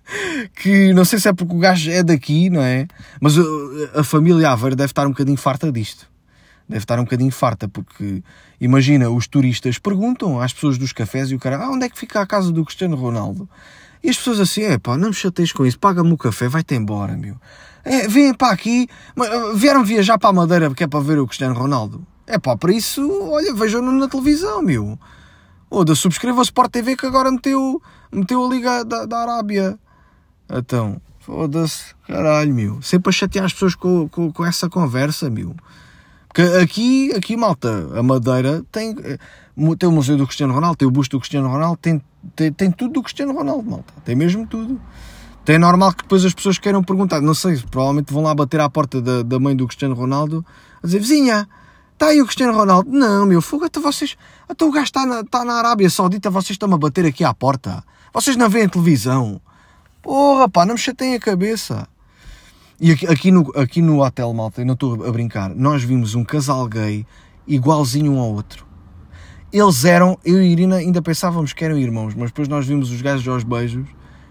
[0.62, 2.86] que não sei se é porque o gajo é daqui, não é?
[3.20, 6.06] Mas uh, a família Aveiro deve estar um bocadinho farta disto
[6.68, 8.22] deve estar um bocadinho farta, porque
[8.60, 11.98] imagina, os turistas perguntam às pessoas dos cafés e o cara, ah, onde é que
[11.98, 13.48] fica a casa do Cristiano Ronaldo?
[14.02, 16.74] E as pessoas assim, é pá, não me chateis com isso, paga-me o café, vai-te
[16.74, 17.36] embora, meu.
[17.84, 21.26] É, vêm para aqui, ah, vieram viajar para a Madeira porque é para ver o
[21.26, 22.04] Cristiano Ronaldo.
[22.26, 24.98] É pá, para isso, olha, vejam-no na televisão, meu.
[25.70, 29.78] Ou da subscreva a Sport TV que agora meteu, meteu a Liga da, da Arábia.
[30.48, 32.82] Então, foda-se, caralho, meu.
[32.82, 35.54] Sempre a chatear as pessoas com, com, com essa conversa, meu.
[36.36, 39.16] Que aqui, aqui, malta, a Madeira tem, eh,
[39.78, 42.02] tem o Museu do Cristiano Ronaldo, tem o busto do Cristiano Ronaldo, tem,
[42.34, 43.94] tem, tem tudo do Cristiano Ronaldo, malta.
[44.04, 44.78] Tem mesmo tudo.
[45.46, 48.68] Tem normal que depois as pessoas queiram perguntar, não sei, provavelmente vão lá bater à
[48.68, 50.44] porta da, da mãe do Cristiano Ronaldo
[50.82, 51.48] a dizer, vizinha,
[51.94, 52.90] está aí o Cristiano Ronaldo?
[52.90, 54.14] Não, meu fogo, até vocês,
[54.46, 57.32] até o gajo está na, está na Arábia Saudita, vocês estão a bater aqui à
[57.32, 57.82] porta.
[58.12, 59.40] Vocês não veem televisão.
[60.02, 61.88] Porra, pá, não me chateiem a cabeça.
[62.78, 66.14] E aqui, aqui, no, aqui no hotel, malta, eu não estou a brincar, nós vimos
[66.14, 67.06] um casal gay
[67.46, 68.66] igualzinho um ao outro.
[69.50, 73.00] Eles eram, eu e Irina ainda pensávamos que eram irmãos, mas depois nós vimos os
[73.00, 73.86] gajos aos beijos,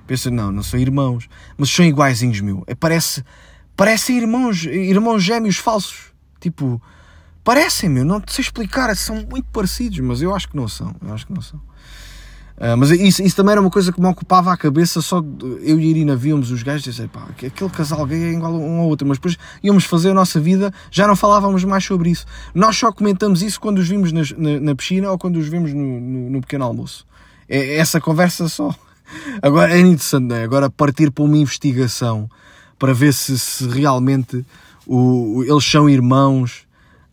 [0.05, 1.27] pensa, não, não são irmãos,
[1.57, 2.63] mas são iguaizinhos, meu.
[2.67, 3.23] É, parece,
[3.75, 6.13] parecem irmãos, irmãos gêmeos falsos.
[6.39, 6.79] Tipo,
[7.43, 11.11] parecem, meu, não sei explicar, são muito parecidos, mas eu acho que não são, eu
[11.11, 11.59] acho que não são.
[12.57, 15.21] Uh, mas isso, isso, também era uma coisa que me ocupava a cabeça, só
[15.61, 18.53] eu e a Irina víamos os gajos e dizer, pá, aquele casal gay é igual
[18.53, 22.11] um ao outro, mas depois íamos fazer a nossa vida, já não falávamos mais sobre
[22.11, 22.25] isso.
[22.53, 25.73] Nós só comentamos isso quando os vimos na, na, na piscina ou quando os vimos
[25.73, 27.05] no, no, no, pequeno almoço.
[27.49, 28.73] É, essa conversa só.
[29.41, 30.43] Agora é interessante, não é?
[30.43, 32.29] Agora partir para uma investigação
[32.79, 34.45] para ver se, se realmente
[34.87, 36.64] o, eles são irmãos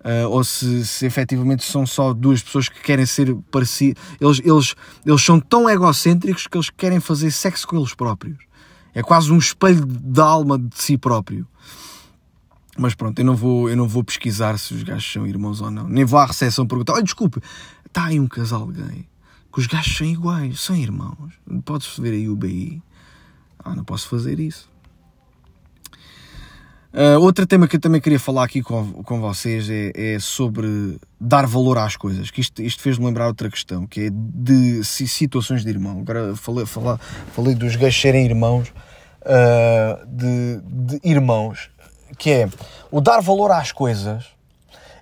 [0.04, 4.02] Uh, ou se, se efetivamente são só duas pessoas que querem ser parecidos.
[4.20, 4.74] Eles, eles,
[5.06, 8.38] eles são tão egocêntricos que eles querem fazer sexo com eles próprios.
[8.94, 11.46] É quase um espelho da alma de si próprio.
[12.76, 15.70] Mas pronto, eu não vou, eu não vou pesquisar se os gajos são irmãos ou
[15.70, 15.88] não.
[15.88, 17.40] Nem vou à recepção perguntar: olha, desculpe,
[17.86, 19.06] está aí um casal gay
[19.52, 21.34] que os gajos são iguais, são irmãos.
[21.64, 22.82] Podes ver aí o BI.
[23.58, 24.71] Ah, não posso fazer isso.
[26.94, 30.98] Uh, outro tema que eu também queria falar aqui com, com vocês é, é sobre
[31.18, 35.64] dar valor às coisas, que isto, isto fez-me lembrar outra questão, que é de situações
[35.64, 36.00] de irmão.
[36.00, 36.98] Agora falei, falei,
[37.32, 38.68] falei dos gajos serem irmãos,
[39.22, 41.70] uh, de, de irmãos,
[42.18, 42.48] que é
[42.90, 44.26] o dar valor às coisas.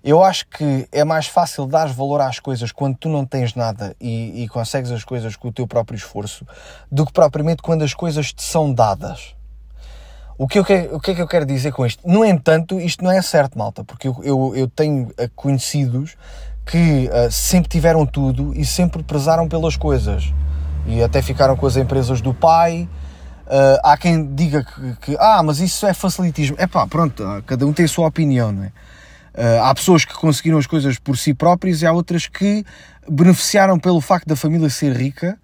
[0.03, 3.96] Eu acho que é mais fácil dar valor às coisas quando tu não tens nada
[4.00, 6.46] e, e consegues as coisas com o teu próprio esforço,
[6.90, 9.35] do que propriamente quando as coisas te são dadas.
[10.40, 12.03] O que, eu quero, o que é que eu quero dizer com isto?
[12.09, 16.16] No entanto, isto não é certo, malta, porque eu, eu, eu tenho eh, conhecidos
[16.64, 20.33] que uh, sempre tiveram tudo e sempre prezaram pelas coisas.
[20.87, 22.88] E até ficaram com as empresas do pai.
[23.46, 26.57] Uh, há quem diga que, que, ah, mas isso é facilitismo.
[26.59, 28.68] É pá, pronto, cada um tem a sua opinião, não é?
[29.35, 32.64] Uh, há pessoas que conseguiram as coisas por si próprias e há outras que
[33.07, 35.38] beneficiaram pelo facto da família ser rica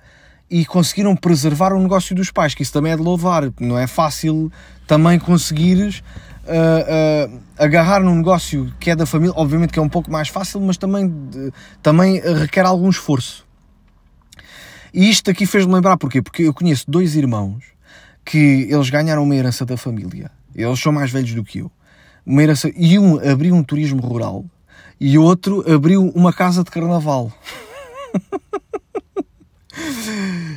[0.51, 3.53] e conseguiram preservar o negócio dos pais, que isso também é de louvar.
[3.61, 4.51] Não é fácil
[4.87, 6.03] também conseguires
[6.45, 10.29] uh, uh, agarrar num negócio que é da família, obviamente que é um pouco mais
[10.29, 13.45] fácil, mas também, de, também requer algum esforço.
[14.95, 16.23] E isto aqui fez-me lembrar porquê?
[16.23, 17.65] Porque eu conheço dois irmãos
[18.25, 20.31] que eles ganharam uma herança da família.
[20.55, 21.71] Eles são mais velhos do que eu.
[22.25, 24.45] Uma herança, e um abriu um turismo rural
[24.99, 27.33] e o outro abriu uma casa de carnaval.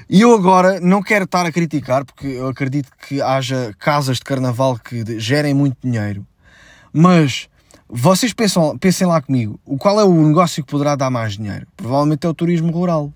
[0.10, 4.24] E eu agora não quero estar a criticar, porque eu acredito que haja casas de
[4.24, 6.26] carnaval que gerem muito dinheiro,
[6.92, 7.48] mas
[7.88, 11.68] vocês pensam, pensem lá comigo, qual é o negócio que poderá dar mais dinheiro?
[11.76, 13.12] Provavelmente é o turismo rural.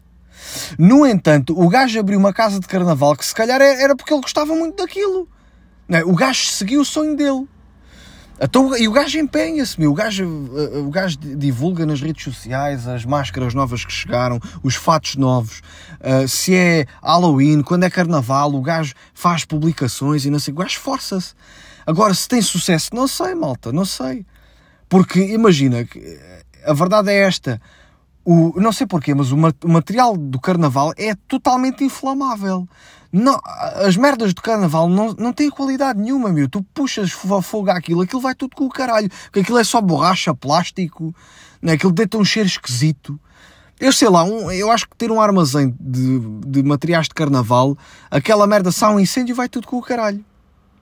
[0.77, 4.21] No entanto, o gajo abriu uma casa de carnaval que se calhar era porque ele
[4.21, 5.27] gostava muito daquilo.
[5.89, 6.03] É?
[6.03, 7.47] O gajo seguiu o sonho dele.
[8.41, 9.85] Então, e o gajo empenha-se.
[9.85, 10.23] O gajo,
[10.55, 15.61] eh, o gajo divulga nas redes sociais as máscaras novas que chegaram, os fatos novos.
[16.01, 20.53] Uh, se é Halloween, quando é Carnaval, o gajo faz publicações e não sei.
[20.53, 21.33] O gajo esforça-se.
[21.85, 24.25] Agora, se tem sucesso, não sei, malta, não sei.
[24.89, 27.61] Porque imagina, eh, a verdade é esta.
[28.25, 32.67] O, não sei porquê, mas o, material do carnaval é totalmente inflamável.
[33.11, 33.39] Não,
[33.75, 36.47] as merdas do carnaval não, não têm qualidade nenhuma, meu.
[36.47, 39.09] Tu puxas fogo àquilo, aquilo vai tudo com o caralho.
[39.25, 41.13] Porque aquilo é só borracha, plástico,
[41.61, 41.73] né?
[41.73, 43.19] aquilo deita um cheiro esquisito.
[43.79, 47.77] Eu sei lá, um, eu acho que ter um armazém de, de materiais de carnaval,
[48.09, 50.23] aquela merda sai um incêndio vai tudo com o caralho.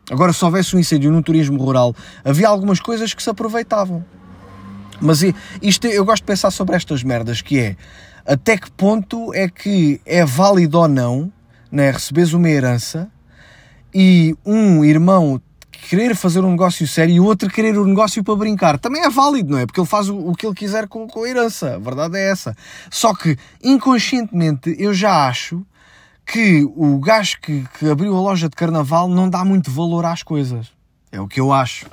[0.09, 4.05] Agora, se houvesse um incêndio no turismo rural, havia algumas coisas que se aproveitavam.
[5.01, 5.23] Mas
[5.61, 7.75] isto, eu gosto de pensar sobre estas merdas, que é
[8.25, 11.31] até que ponto é que é válido ou não
[11.71, 13.09] né, receberes uma herança
[13.93, 18.35] e um irmão querer fazer um negócio sério e o outro querer um negócio para
[18.35, 18.77] brincar.
[18.77, 19.65] Também é válido, não é?
[19.65, 21.75] Porque ele faz o, o que ele quiser com, com a herança.
[21.75, 22.55] A verdade é essa.
[22.89, 25.65] Só que, inconscientemente, eu já acho
[26.25, 30.21] que o gajo que, que abriu a loja de carnaval não dá muito valor às
[30.23, 30.71] coisas.
[31.11, 31.87] É o que eu acho.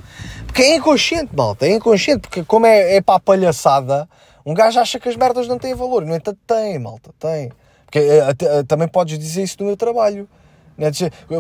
[0.47, 1.67] Porque é inconsciente, malta.
[1.67, 2.21] É inconsciente.
[2.21, 4.09] Porque como é, é para a palhaçada,
[4.47, 6.05] um gajo acha que as merdas não têm valor.
[6.05, 7.11] No entanto, tem, malta.
[7.19, 7.51] Tem.
[7.85, 10.29] Porque eh, eh, também podes dizer isso do meu trabalho.
[10.77, 10.91] Né?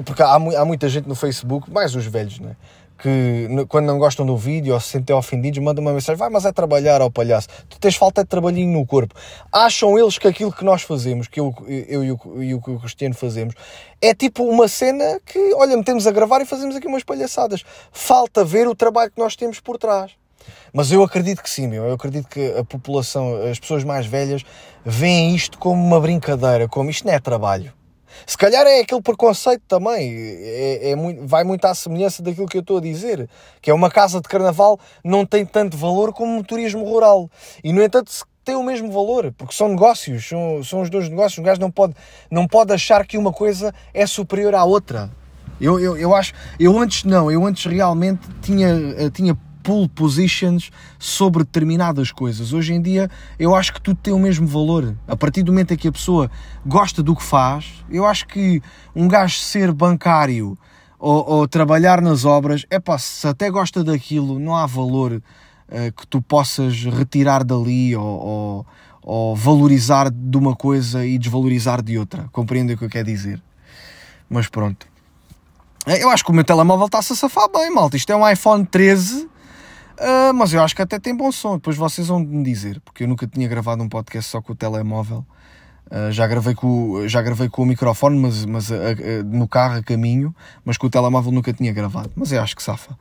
[0.04, 2.56] Porque há, há muita gente no Facebook, mais os velhos, né?
[2.98, 6.44] Que quando não gostam do vídeo ou se sentem ofendidos, mandam uma mensagem: vai, mas
[6.44, 7.48] é trabalhar ao palhaço.
[7.68, 9.14] Tu tens falta de trabalhinho no corpo.
[9.52, 13.14] Acham eles que aquilo que nós fazemos, que eu, eu e, o, e o Cristiano
[13.14, 13.54] fazemos,
[14.02, 17.64] é tipo uma cena que, olha, metemos a gravar e fazemos aqui umas palhaçadas.
[17.92, 20.12] Falta ver o trabalho que nós temos por trás.
[20.72, 21.84] Mas eu acredito que sim, meu.
[21.84, 24.44] Eu acredito que a população, as pessoas mais velhas,
[24.84, 27.72] veem isto como uma brincadeira, como isto não é trabalho.
[28.26, 32.56] Se calhar é aquele preconceito também, é, é muito, vai muito à semelhança daquilo que
[32.56, 33.28] eu estou a dizer,
[33.60, 37.30] que é uma casa de carnaval não tem tanto valor como o turismo rural.
[37.62, 38.12] E no entanto
[38.44, 41.38] tem o mesmo valor, porque são negócios, são, são os dois negócios.
[41.38, 41.94] Um gajo não pode,
[42.30, 45.10] não pode achar que uma coisa é superior à outra.
[45.60, 49.36] Eu, eu, eu acho, eu antes não, eu antes realmente tinha, eh, tinha
[49.68, 52.54] pole positions sobre determinadas coisas.
[52.54, 54.96] Hoje em dia eu acho que tudo tem o mesmo valor.
[55.06, 56.30] A partir do momento em que a pessoa
[56.64, 58.62] gosta do que faz, eu acho que
[58.96, 60.56] um gajo ser bancário
[60.98, 65.92] ou, ou trabalhar nas obras, é pá, se até gosta daquilo, não há valor uh,
[65.94, 68.66] que tu possas retirar dali ou, ou,
[69.02, 72.26] ou valorizar de uma coisa e desvalorizar de outra.
[72.32, 73.42] Compreendem o que eu quero dizer?
[74.30, 74.86] Mas pronto.
[75.86, 77.98] Eu acho que o meu telemóvel está-se a safar bem, malta.
[77.98, 79.28] Isto é um iPhone 13
[79.98, 81.56] Uh, mas eu acho que até tem bom som.
[81.56, 84.56] Depois vocês vão me dizer, porque eu nunca tinha gravado um podcast só com o
[84.56, 85.26] telemóvel.
[85.90, 88.74] Uh, já, gravei com, já gravei com o microfone, mas, mas uh,
[89.26, 90.34] no carro a caminho,
[90.64, 92.10] mas com o telemóvel nunca tinha gravado.
[92.14, 92.96] Mas eu acho que safa.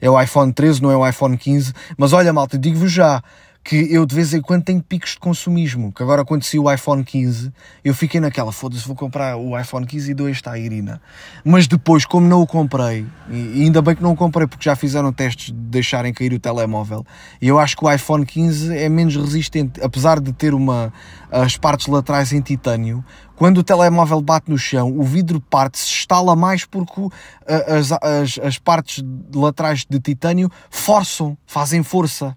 [0.00, 1.72] É o iPhone 13, não é o iPhone 15.
[1.96, 3.22] Mas olha, malta, digo-vos já,
[3.64, 5.92] que eu de vez em quando tenho picos de consumismo.
[5.92, 7.52] Que agora saiu o iPhone 15,
[7.84, 11.00] eu fiquei naquela, foda-se, vou comprar o iPhone 15 e dou este à Irina.
[11.44, 14.74] Mas depois, como não o comprei, e ainda bem que não o comprei porque já
[14.74, 17.06] fizeram testes de deixarem cair o telemóvel,
[17.40, 20.92] e eu acho que o iPhone 15 é menos resistente, apesar de ter uma,
[21.30, 23.04] as partes laterais em titânio,
[23.36, 27.08] quando o telemóvel bate no chão, o vidro parte, se estala mais porque
[27.46, 32.36] as, as, as partes laterais de titânio forçam, fazem força.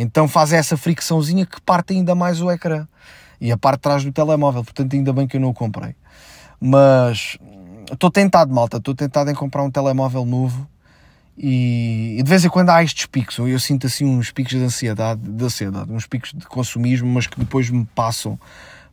[0.00, 2.88] Então faz essa fricçãozinha que parte ainda mais o ecrã
[3.38, 4.64] e a parte de trás do telemóvel.
[4.64, 5.94] Portanto, ainda bem que eu não o comprei.
[6.58, 7.36] Mas
[7.92, 8.78] estou tentado, malta.
[8.78, 10.66] Estou tentado em comprar um telemóvel novo
[11.36, 13.36] e, e, de vez em quando há estes picos.
[13.38, 17.38] Eu sinto assim uns picos de ansiedade, de ansiedade, uns picos de consumismo, mas que
[17.38, 18.38] depois me passam.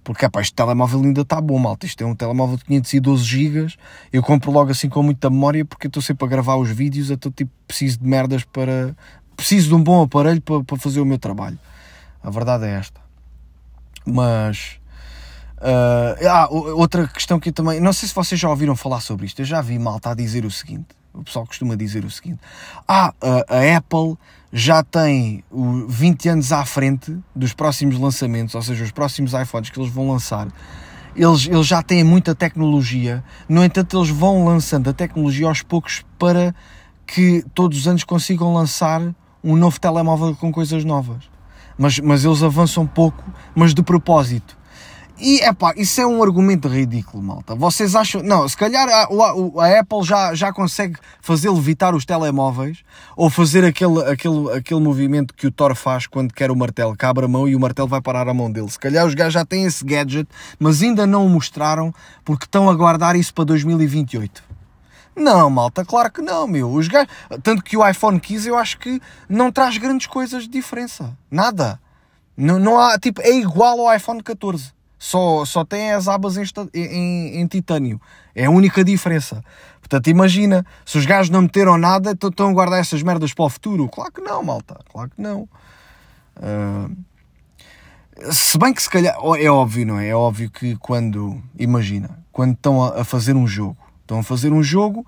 [0.03, 1.85] Porque, epá, este telemóvel ainda está bom, malta.
[1.85, 3.73] Isto é um telemóvel de 512 GB.
[4.11, 7.11] Eu compro logo assim com muita memória porque estou sempre a gravar os vídeos.
[7.11, 8.95] Então, tipo, preciso de merdas para,
[9.37, 11.57] preciso de um bom aparelho para, para fazer o meu trabalho.
[12.21, 12.99] A verdade é esta.
[14.05, 14.79] Mas.
[15.59, 17.79] Uh, ah, outra questão que eu também.
[17.79, 19.39] Não sei se vocês já ouviram falar sobre isto.
[19.41, 20.87] Eu já vi malta a dizer o seguinte.
[21.13, 22.39] O pessoal costuma dizer o seguinte:
[22.87, 24.17] Ah, a, a Apple
[24.51, 29.69] já tem o 20 anos à frente dos próximos lançamentos, ou seja, os próximos iPhones
[29.69, 30.47] que eles vão lançar.
[31.15, 36.05] Eles, eles já têm muita tecnologia, no entanto, eles vão lançando a tecnologia aos poucos
[36.19, 36.53] para
[37.07, 39.01] que todos os anos consigam lançar
[39.47, 41.23] um novo telemóvel com coisas novas.
[41.77, 43.23] Mas, mas eles avançam pouco,
[43.55, 44.57] mas de propósito.
[45.19, 47.55] E é pá, isso é um argumento ridículo, malta.
[47.55, 48.21] Vocês acham.
[48.21, 52.83] Não, se calhar a, a, Apple já, já consegue fazer levitar os telemóveis
[53.15, 57.03] ou fazer aquele, aquele, aquele movimento que o Thor faz quando quer o martelo, que
[57.03, 58.69] abre a mão e o martelo vai parar a mão dele.
[58.69, 60.29] Se calhar os gajos já têm esse gadget,
[60.59, 61.91] mas ainda não o mostraram
[62.23, 64.46] porque estão a guardar isso para 2028.
[65.17, 66.71] Não, malta, claro que não, meu.
[66.71, 67.11] Os gajos...
[67.41, 71.17] Tanto que o iPhone 15 eu acho que não traz grandes coisas de diferença.
[71.29, 71.79] Nada.
[72.37, 74.71] Não, não há, tipo, é igual ao iPhone 14.
[74.99, 76.43] Só, só tem as abas em,
[76.75, 77.99] em, em titânio.
[78.35, 79.43] É a única diferença.
[79.79, 83.45] Portanto, imagina, se os gajos não meteram nada, então estão a guardar essas merdas para
[83.45, 83.89] o futuro.
[83.89, 84.77] Claro que não, malta.
[84.91, 85.49] Claro que não.
[86.35, 86.95] Uh...
[88.31, 90.09] Se bem que se calhar, é óbvio, não é?
[90.09, 94.63] É óbvio que quando, imagina, quando estão a fazer um jogo Estão a fazer um
[94.63, 95.05] jogo,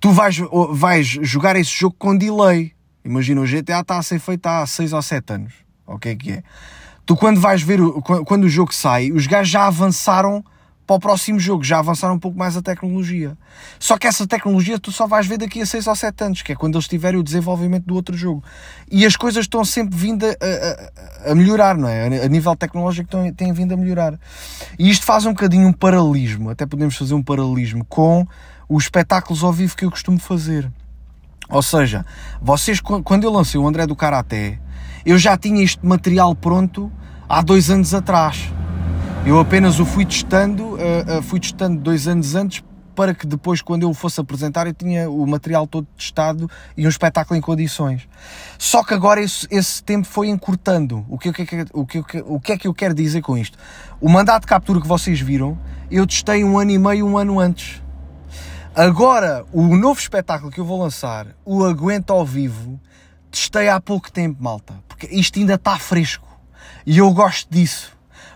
[0.00, 0.36] tu vais,
[0.72, 2.72] vais jogar esse jogo com delay.
[3.04, 5.54] Imagina, o GTA está a ser feito há 6 ou 7 anos.
[5.86, 6.42] O que é que é?
[7.06, 7.78] Tu quando vais ver,
[8.26, 10.44] quando o jogo sai, os gajos já avançaram
[10.86, 13.36] para o próximo jogo, já avançaram um pouco mais a tecnologia.
[13.78, 16.52] Só que essa tecnologia tu só vais ver daqui a 6 ou 7 anos, que
[16.52, 18.44] é quando eles tiverem o desenvolvimento do outro jogo.
[18.90, 22.24] E as coisas estão sempre vindo a, a, a melhorar, não é?
[22.24, 24.18] A nível tecnológico têm, têm vindo a melhorar.
[24.78, 28.26] E isto faz um bocadinho um paralelismo, até podemos fazer um paralelismo com
[28.68, 30.70] os espetáculos ao vivo que eu costumo fazer.
[31.48, 32.04] Ou seja,
[32.40, 34.58] vocês, quando eu lancei o André do Karaté,
[35.04, 36.90] eu já tinha este material pronto
[37.28, 38.50] há dois anos atrás.
[39.26, 42.62] Eu apenas o fui testando, uh, uh, fui testando dois anos antes
[42.94, 46.86] para que depois, quando eu o fosse apresentar, eu tinha o material todo testado e
[46.86, 48.06] um espetáculo em condições.
[48.58, 51.06] Só que agora esse, esse tempo foi encurtando.
[51.08, 53.56] O que, o, que, o, que, o que é que eu quero dizer com isto?
[53.98, 55.58] O mandato de captura que vocês viram,
[55.90, 57.82] eu testei um ano e meio, um ano antes.
[58.76, 62.78] Agora, o novo espetáculo que eu vou lançar, o Aguenta ao Vivo,
[63.30, 64.74] testei há pouco tempo, malta.
[64.86, 66.28] Porque isto ainda está fresco.
[66.86, 67.93] E eu gosto disso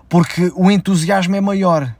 [0.08, 1.94] porque o entusiasmo é maior.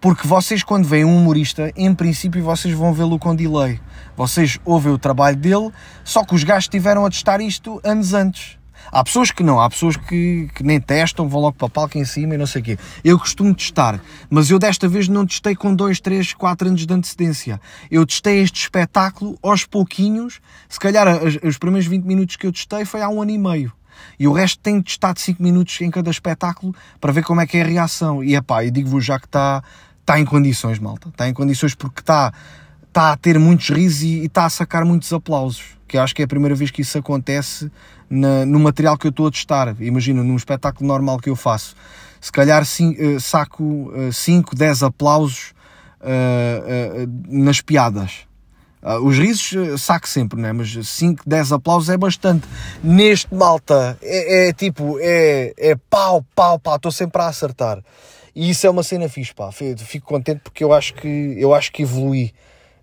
[0.00, 3.78] Porque vocês, quando veem um humorista, em princípio vocês vão vê-lo com delay.
[4.16, 5.70] Vocês ouvem o trabalho dele,
[6.04, 8.58] só que os gajos tiveram a testar isto anos antes.
[8.90, 11.98] Há pessoas que não, há pessoas que, que nem testam, vão logo para a palco
[11.98, 12.78] em cima e não sei o quê.
[13.04, 16.92] Eu costumo testar, mas eu desta vez não testei com 2, 3, 4 anos de
[16.92, 17.60] antecedência.
[17.90, 21.06] Eu testei este espetáculo aos pouquinhos, se calhar
[21.44, 23.72] os primeiros 20 minutos que eu testei foi há um ano e meio.
[24.18, 27.40] E o resto tem de estar de 5 minutos em cada espetáculo para ver como
[27.40, 28.22] é que é a reação.
[28.22, 29.62] E é pá, digo-vos já que está
[30.04, 31.08] tá em condições, malta.
[31.08, 32.32] Está em condições porque está
[32.92, 35.78] tá a ter muitos risos e está a sacar muitos aplausos.
[35.86, 37.70] Que acho que é a primeira vez que isso acontece
[38.08, 39.74] na, no material que eu estou a testar.
[39.80, 41.74] Imagina, num espetáculo normal que eu faço.
[42.20, 45.52] Se calhar sim, uh, saco 5, uh, 10 aplausos
[46.00, 48.29] uh, nas piadas
[48.82, 50.52] Uh, os risos uh, saco sempre, né?
[50.52, 52.46] mas 5, 10 aplausos é bastante.
[52.82, 57.82] Neste malta é, é tipo, é, é pau, pau, pau, estou sempre a acertar.
[58.34, 59.50] E isso é uma cena fixe, pá.
[59.52, 62.32] Fico contente porque eu acho que, eu acho que evolui.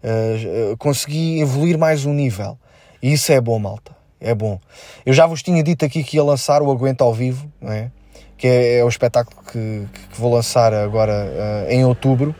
[0.03, 2.57] Uh, consegui evoluir mais um nível.
[3.01, 3.95] E isso é bom, malta.
[4.19, 4.59] é bom.
[5.05, 7.91] Eu já vos tinha dito aqui que ia lançar o Aguento ao Vivo, não é?
[8.37, 12.35] que é, é o espetáculo que, que, vou lançar agora uh, em outubro.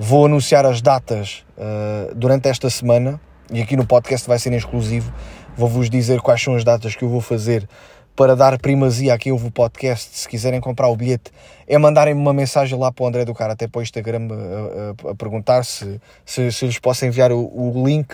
[0.00, 3.20] Vou anunciar as datas uh, durante esta semana
[3.50, 5.12] e aqui no podcast vai ser exclusivo.
[5.56, 7.68] Vou-vos dizer quais são as datas que eu vou fazer
[8.14, 10.16] para dar primazia aqui ouve o podcast.
[10.16, 11.32] Se quiserem comprar o bilhete,
[11.66, 15.08] é mandarem-me uma mensagem lá para o André do Cara, até para o Instagram, a,
[15.08, 18.08] a, a perguntar se, se, se, lhes posso enviar o, o link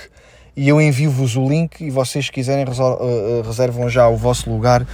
[0.57, 2.64] e eu envio-vos o link e vocês, se quiserem,
[3.45, 4.87] reservam já o vosso lugar,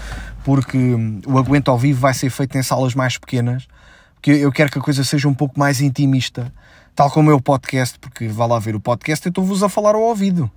[0.45, 0.77] porque
[1.25, 3.69] o Aguento ao Vivo vai ser feito em salas mais pequenas,
[4.15, 6.53] porque eu quero que a coisa seja um pouco mais intimista,
[6.95, 9.95] tal como é o podcast, porque vá lá ver o podcast, eu estou-vos a falar
[9.95, 10.51] ao ouvido.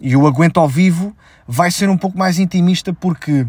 [0.00, 3.46] E o Aguento ao Vivo vai ser um pouco mais intimista, porque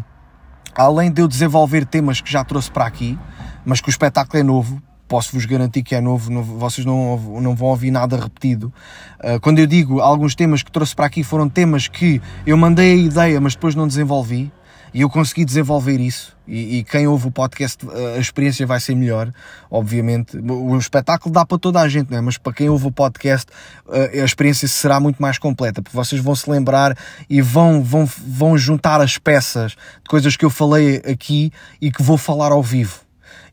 [0.74, 3.18] além de eu desenvolver temas que já trouxe para aqui,
[3.64, 7.54] mas que o espetáculo é novo, posso-vos garantir que é novo, não, vocês não, não
[7.56, 8.72] vão ouvir nada repetido.
[9.18, 12.92] Uh, quando eu digo alguns temas que trouxe para aqui foram temas que eu mandei
[12.92, 14.52] a ideia, mas depois não desenvolvi,
[14.92, 16.36] e eu consegui desenvolver isso.
[16.46, 19.32] E, e quem ouve o podcast, ah, a experiência vai ser melhor,
[19.70, 20.36] obviamente.
[20.38, 22.20] O espetáculo dá para toda a gente, não é?
[22.20, 23.46] mas para quem ouve o podcast,
[23.88, 26.96] ah, a experiência será muito mais completa, porque vocês vão se lembrar
[27.28, 32.02] e vão, vão, vão juntar as peças de coisas que eu falei aqui e que
[32.02, 33.00] vou falar ao vivo.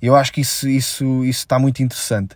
[0.01, 2.35] Eu acho que isso, isso, isso está muito interessante.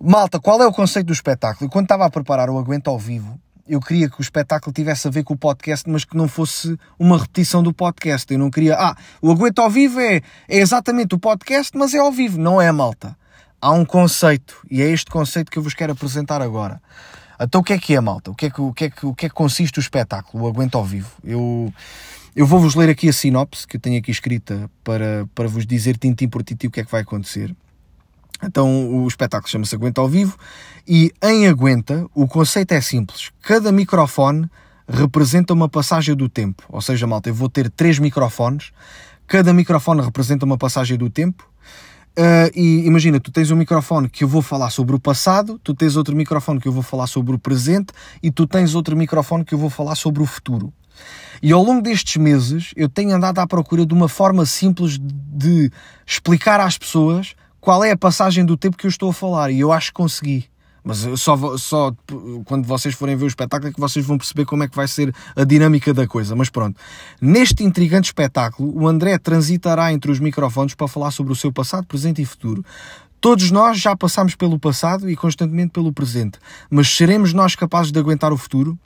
[0.00, 1.70] Malta, qual é o conceito do espetáculo?
[1.70, 3.38] Quando estava a preparar o Aguento ao Vivo,
[3.68, 6.76] eu queria que o espetáculo tivesse a ver com o podcast, mas que não fosse
[6.98, 8.32] uma repetição do podcast.
[8.32, 10.16] Eu não queria, ah, o Aguento ao Vivo é,
[10.48, 12.38] é exatamente o podcast, mas é ao vivo.
[12.38, 13.16] Não é, malta.
[13.60, 16.82] Há um conceito, e é este conceito que eu vos quero apresentar agora.
[17.40, 18.30] Então o que é que é, malta?
[18.30, 20.44] O que é que, o que, é que, o que, é que consiste o espetáculo,
[20.44, 21.10] o Aguento ao Vivo?
[21.22, 21.72] Eu
[22.34, 25.98] eu vou-vos ler aqui a sinopse que eu tenho aqui escrita para, para vos dizer
[25.98, 27.54] tintim por tintim o que é que vai acontecer.
[28.42, 30.36] Então o espetáculo chama-se Aguenta ao Vivo
[30.86, 33.30] e em Aguenta o conceito é simples.
[33.40, 34.50] Cada microfone
[34.88, 36.64] representa uma passagem do tempo.
[36.68, 38.72] Ou seja, malta, eu vou ter três microfones.
[39.26, 41.48] Cada microfone representa uma passagem do tempo.
[42.18, 45.74] Uh, e imagina, tu tens um microfone que eu vou falar sobre o passado, tu
[45.74, 49.46] tens outro microfone que eu vou falar sobre o presente e tu tens outro microfone
[49.46, 50.70] que eu vou falar sobre o futuro.
[51.42, 55.70] E ao longo destes meses eu tenho andado à procura de uma forma simples de
[56.06, 59.52] explicar às pessoas qual é a passagem do tempo que eu estou a falar.
[59.52, 60.50] E eu acho que consegui.
[60.82, 61.92] Mas só, só
[62.44, 64.88] quando vocês forem ver o espetáculo é que vocês vão perceber como é que vai
[64.88, 66.34] ser a dinâmica da coisa.
[66.34, 66.76] Mas pronto,
[67.20, 71.86] neste intrigante espetáculo, o André transitará entre os microfones para falar sobre o seu passado,
[71.86, 72.64] presente e futuro.
[73.20, 77.98] Todos nós já passamos pelo passado e constantemente pelo presente, mas seremos nós capazes de
[78.00, 78.76] aguentar o futuro?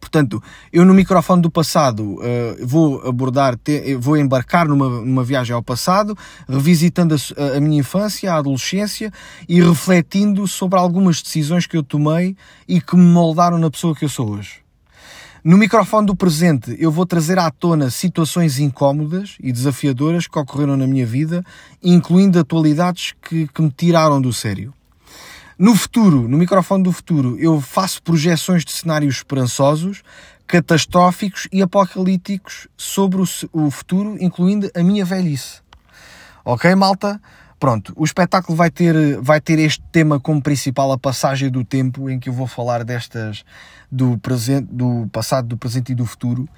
[0.00, 0.42] Portanto,
[0.72, 5.62] eu no microfone do passado uh, vou abordar, te, vou embarcar numa, numa viagem ao
[5.62, 6.16] passado,
[6.48, 9.12] revisitando a, a, minha infância, a adolescência
[9.46, 12.34] e refletindo sobre algumas decisões que eu tomei
[12.66, 14.60] e que me moldaram na pessoa que eu sou hoje.
[15.42, 20.76] No microfone do presente, eu vou trazer à tona situações incómodas e desafiadoras que ocorreram
[20.76, 21.42] na minha vida,
[21.82, 24.74] incluindo atualidades que, que me tiraram do sério.
[25.60, 30.02] No futuro, no microfone do futuro, eu faço projeções de cenários esperançosos,
[30.46, 35.60] catastróficos e apocalípticos sobre o, futuro, incluindo a minha velhice.
[36.46, 37.20] Ok, malta?
[37.58, 42.08] Pronto, o espetáculo vai ter, vai ter este tema como principal, a passagem do tempo,
[42.08, 43.44] em que eu vou falar destas
[43.92, 46.48] do presente, do passado, do presente e do futuro.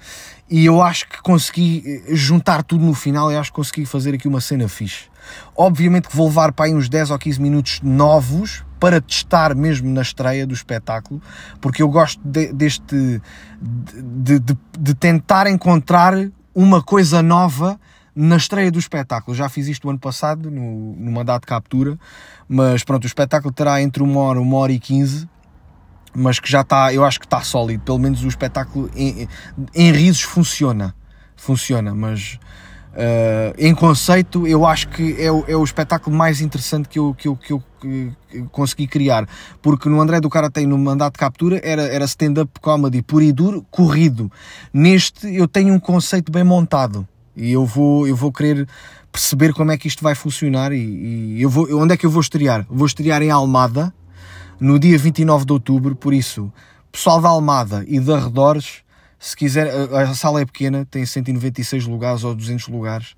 [0.49, 4.15] E eu acho que consegui eh, juntar tudo no final e acho que consegui fazer
[4.15, 5.09] aqui uma cena fixe.
[5.57, 9.89] Obviamente que vou levar para aí uns 10 ou 15 minutos novos para testar mesmo
[9.89, 11.21] na estreia do espetáculo,
[11.61, 13.21] porque eu gosto de, deste
[13.61, 16.13] de, de, de tentar encontrar
[16.53, 17.79] uma coisa nova
[18.13, 19.33] na estreia do espetáculo.
[19.37, 21.97] Já fiz isto o ano passado, no, no mandato de captura,
[22.45, 25.29] mas pronto, o espetáculo terá entre uma hora, uma hora e quinze,
[26.13, 27.85] mas que já está, eu acho que está sólido.
[27.85, 29.29] Pelo menos o espetáculo em,
[29.73, 30.93] em risos funciona.
[31.37, 32.37] Funciona, mas
[32.93, 37.15] Uh, em conceito, eu acho que é o, é o espetáculo mais interessante que eu,
[37.15, 37.63] que eu, que eu
[38.51, 39.27] consegui criar.
[39.61, 43.23] Porque no André do Cara tem no mandato de captura era, era stand-up comedy puro
[43.23, 44.31] e duro, corrido.
[44.73, 48.67] Neste eu tenho um conceito bem montado e eu vou, eu vou querer
[49.11, 50.71] perceber como é que isto vai funcionar.
[50.71, 52.65] E, e eu vou, onde é que eu vou estrear?
[52.69, 53.93] Vou estrear em Almada
[54.59, 55.95] no dia 29 de outubro.
[55.95, 56.51] Por isso,
[56.91, 58.83] pessoal da Almada e de arredores
[59.23, 63.15] se quiser, a sala é pequena, tem 196 lugares ou 200 lugares.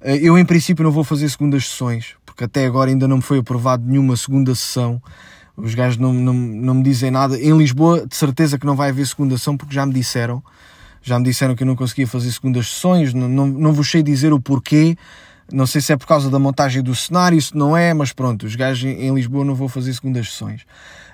[0.00, 3.22] Eh, eu, em princípio, não vou fazer segundas sessões, porque até agora ainda não me
[3.22, 5.00] foi aprovado nenhuma segunda sessão.
[5.54, 7.38] Os gajos não, não, não me dizem nada.
[7.38, 10.42] Em Lisboa, de certeza que não vai haver segunda sessão, porque já me disseram.
[11.02, 13.12] Já me disseram que eu não conseguia fazer segundas sessões.
[13.12, 14.96] Não, não, não vos sei dizer o porquê.
[15.52, 18.46] Não sei se é por causa da montagem do cenário, se não é, mas pronto,
[18.46, 20.62] os gajos em Lisboa não vou fazer segundas sessões.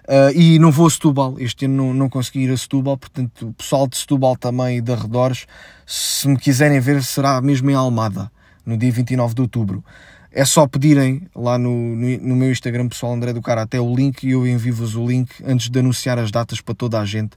[0.06, 3.48] Uh, e não vou a Setúbal, este ano não, não consegui ir a Setúbal, portanto
[3.48, 5.46] o pessoal de Setúbal também e de arredores,
[5.84, 8.30] se me quiserem ver, será mesmo em Almada,
[8.64, 9.82] no dia 29 de Outubro.
[10.30, 14.24] É só pedirem lá no, no, meu Instagram pessoal André do Cara até o link
[14.24, 17.30] e eu envio-vos o link antes de anunciar as datas para toda a gente.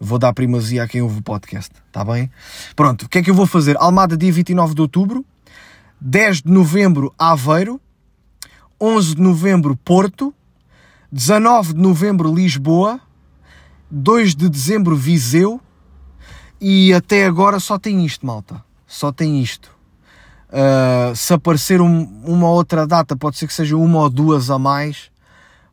[0.00, 2.30] Vou dar primazia a quem ouve o podcast, está bem?
[2.74, 3.76] Pronto, o que é que eu vou fazer?
[3.78, 5.24] Almada dia 29 de Outubro,
[6.00, 7.80] 10 de Novembro Aveiro,
[8.80, 10.32] 11 de Novembro Porto,
[11.12, 13.00] 19 de Novembro Lisboa,
[13.90, 15.60] 2 de Dezembro Viseu
[16.60, 18.62] e até agora só tem isto, malta.
[18.86, 19.77] Só tem isto.
[20.50, 24.58] Uh, se aparecer um, uma outra data, pode ser que seja uma ou duas a
[24.58, 25.10] mais,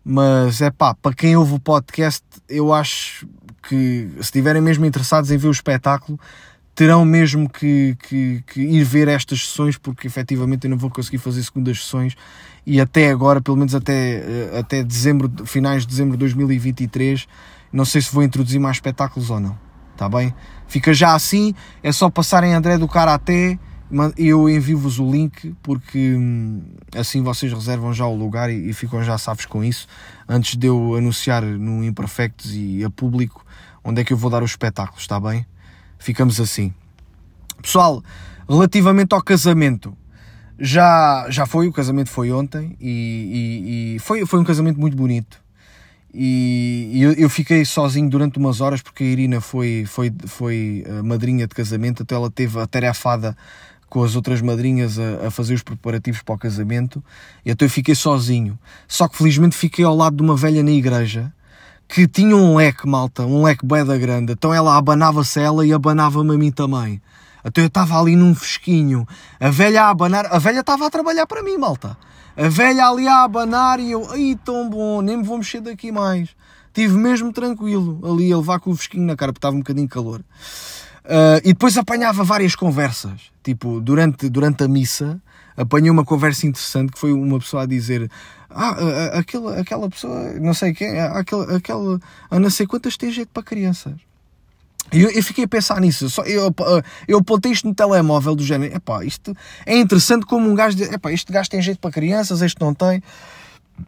[0.03, 3.25] mas é pá, para quem ouve o podcast, eu acho
[3.67, 6.19] que se estiverem mesmo interessados em ver o espetáculo,
[6.75, 11.19] terão mesmo que, que, que, ir ver estas sessões, porque efetivamente eu não vou conseguir
[11.19, 12.15] fazer segundas sessões
[12.65, 17.27] e até agora, pelo menos até, eh, até dezembro, finais de dezembro de 2023,
[17.71, 19.57] não sei se vou introduzir mais espetáculos ou não.
[19.93, 20.35] Está bem?
[20.67, 23.57] Fica já assim, é só passarem André do Karaté
[24.17, 26.61] eu envio-vos o link porque hum,
[26.95, 29.87] assim vocês reservam já o lugar e, e ficam já salvos com isso
[30.27, 33.45] antes de eu anunciar no Imperfectos e a público
[33.83, 35.45] onde é que eu vou dar os espetáculos, está bem?
[35.99, 36.73] Ficamos assim.
[37.61, 38.03] Pessoal,
[38.49, 39.95] relativamente ao casamento,
[40.59, 44.97] já, já foi, o casamento foi ontem e, e, e foi, foi um casamento muito
[44.97, 45.43] bonito.
[46.17, 50.85] E, e eu, eu, fiquei sozinho durante umas horas porque a Irina foi, foi, foi
[50.87, 53.35] a madrinha de casamento, até ela teve a tarefada
[53.89, 57.03] com as outras madrinhas a, a, fazer os preparativos para o casamento,
[57.45, 58.57] e até eu fiquei sozinho.
[58.87, 61.31] Só que felizmente fiquei ao lado de uma velha na igreja
[61.87, 64.33] que tinha um leque, malta, um leque da grande.
[64.33, 67.01] Então ela abanava-se ela e abanava-me a mim também.
[67.43, 69.07] Até eu estava ali num fresquinho,
[69.39, 71.95] a velha a abanar, a velha estava a trabalhar para mim, malta.
[72.35, 75.91] A velha ali a abanar e eu, ai tão bom, nem me vou mexer daqui
[75.91, 76.29] mais.
[76.73, 79.87] Tive mesmo tranquilo ali a levar com o fresquinho na cara, porque estava um bocadinho
[79.87, 80.21] calor.
[81.05, 83.31] Uh, e depois apanhava várias conversas.
[83.43, 85.21] Tipo, durante, durante a missa,
[85.55, 88.09] apanhei uma conversa interessante que foi uma pessoa a dizer:
[88.49, 91.99] Ah, aquela, aquela pessoa, não sei quem, aquela, aquela,
[92.29, 93.93] a não sei quantas tem jeito para crianças.
[94.91, 96.09] E eu, eu, fiquei a pensar nisso.
[96.09, 96.53] Só, eu,
[97.07, 100.91] eu apontei isto no telemóvel do género: Epá, isto é interessante como um gajo diz:
[100.91, 103.01] Epá, este gajo tem jeito para crianças, este não tem.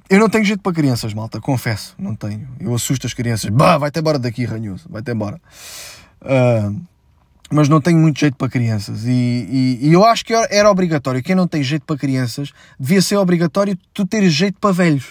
[0.09, 2.47] Eu não tenho jeito para crianças, malta, confesso, não tenho.
[2.59, 3.49] Eu assusto as crianças.
[3.49, 5.39] Bah, vai-te embora daqui, ranhoso, vai-te embora.
[6.21, 6.79] Uh,
[7.51, 9.05] mas não tenho muito jeito para crianças.
[9.05, 11.23] E, e, e, eu acho que era obrigatório.
[11.23, 15.05] Quem não tem jeito para crianças, devia ser obrigatório tu teres jeito para velhos.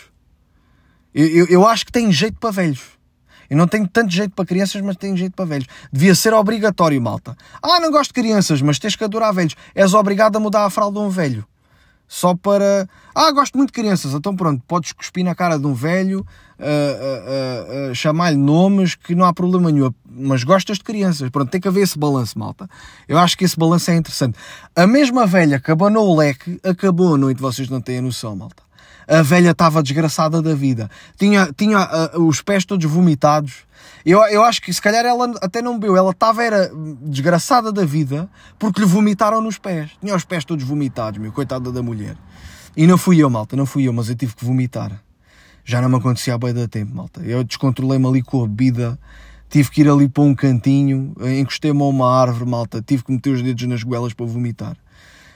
[1.14, 2.96] Eu, eu, eu, acho que tenho jeito para velhos.
[3.48, 5.66] Eu não tenho tanto jeito para crianças, mas tenho jeito para velhos.
[5.90, 7.36] Devia ser obrigatório, malta.
[7.62, 9.56] Ah, não gosto de crianças, mas tens que adorar velhos.
[9.74, 11.46] És obrigado a mudar a fralda de um velho
[12.08, 12.88] só para.
[13.14, 17.88] Ah, gosto muito de crianças, então pronto, podes cuspir na cara de um velho, uh,
[17.88, 21.60] uh, uh, chamar-lhe nomes que não há problema nenhum, mas gostas de crianças, pronto, tem
[21.60, 22.68] que haver esse balanço, malta.
[23.08, 24.38] Eu acho que esse balanço é interessante.
[24.74, 28.36] A mesma velha que abanou o leque acabou a noite, vocês não têm a noção,
[28.36, 28.66] malta.
[29.08, 33.66] A velha estava desgraçada da vida, tinha, tinha os pés todos vomitados,
[34.04, 36.70] eu, eu acho que se calhar ela até não bebeu, ela estava era
[37.02, 38.28] desgraçada da vida
[38.58, 39.90] porque lhe vomitaram nos pés.
[40.00, 42.16] Tinha os pés todos vomitados, meu, coitada da mulher.
[42.76, 44.92] E não fui eu, malta, não fui eu, mas eu tive que vomitar.
[45.64, 47.20] Já não me acontecia há bem da tempo, malta.
[47.22, 48.96] Eu descontrolei-me ali com a bebida,
[49.48, 53.30] tive que ir ali para um cantinho, encostei-me a uma árvore, malta, tive que meter
[53.30, 54.76] os dedos nas goelas para vomitar.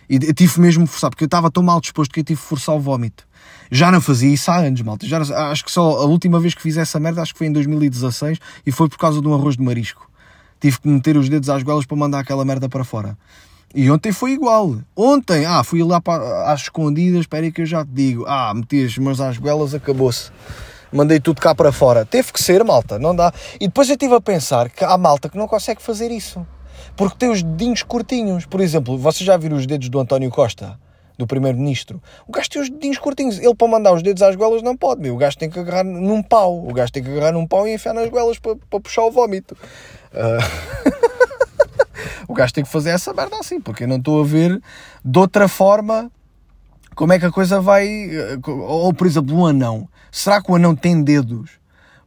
[0.09, 2.47] E tive mesmo que forçar, porque eu estava tão mal disposto que eu tive que
[2.47, 3.27] forçar o vómito.
[3.71, 5.07] Já não fazia isso há anos, malta.
[5.07, 5.19] Já,
[5.51, 8.39] acho que só a última vez que fiz essa merda, acho que foi em 2016
[8.67, 10.11] e foi por causa de um arroz de marisco.
[10.61, 13.17] Tive que meter os dedos às goelas para mandar aquela merda para fora.
[13.73, 14.77] E ontem foi igual.
[14.97, 18.25] Ontem, ah, fui lá para, às escondidas, espera aí que eu já te digo.
[18.27, 20.33] Ah, meti as mãos às goelas, acabou-se.
[20.93, 22.05] Mandei tudo cá para fora.
[22.05, 23.33] Teve que ser, malta, não dá.
[23.61, 26.45] E depois eu estive a pensar que há malta que não consegue fazer isso.
[26.97, 28.45] Porque tem os dedinhos curtinhos.
[28.45, 30.77] Por exemplo, vocês já viram os dedos do António Costa?
[31.21, 32.03] Do Primeiro-Ministro.
[32.27, 33.39] O gajo tem os dedinhos curtinhos.
[33.39, 35.01] Ele, para mandar os dedos às goelas, não pode.
[35.01, 35.15] Meu.
[35.15, 36.67] O gajo tem que agarrar num pau.
[36.67, 39.11] O gajo tem que agarrar num pau e enfiar nas goelas para, para puxar o
[39.11, 39.57] vómito.
[40.13, 41.01] Uh...
[42.27, 44.61] o gajo tem que fazer essa merda assim, porque eu não estou a ver
[45.05, 46.11] de outra forma
[46.95, 48.11] como é que a coisa vai.
[48.47, 49.89] Ou, por exemplo, um anão.
[50.11, 51.60] Será que o anão tem dedos?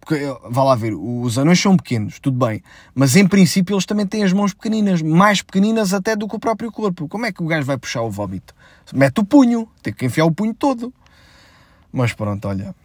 [0.04, 2.62] Porque, vá lá ver, os anões são pequenos, tudo bem,
[2.94, 6.40] mas em princípio eles também têm as mãos pequeninas, mais pequeninas até do que o
[6.40, 7.08] próprio corpo.
[7.08, 8.54] Como é que o gajo vai puxar o vómito?
[8.94, 10.94] Mete o punho, tem que enfiar o punho todo.
[11.92, 12.76] Mas pronto, olha.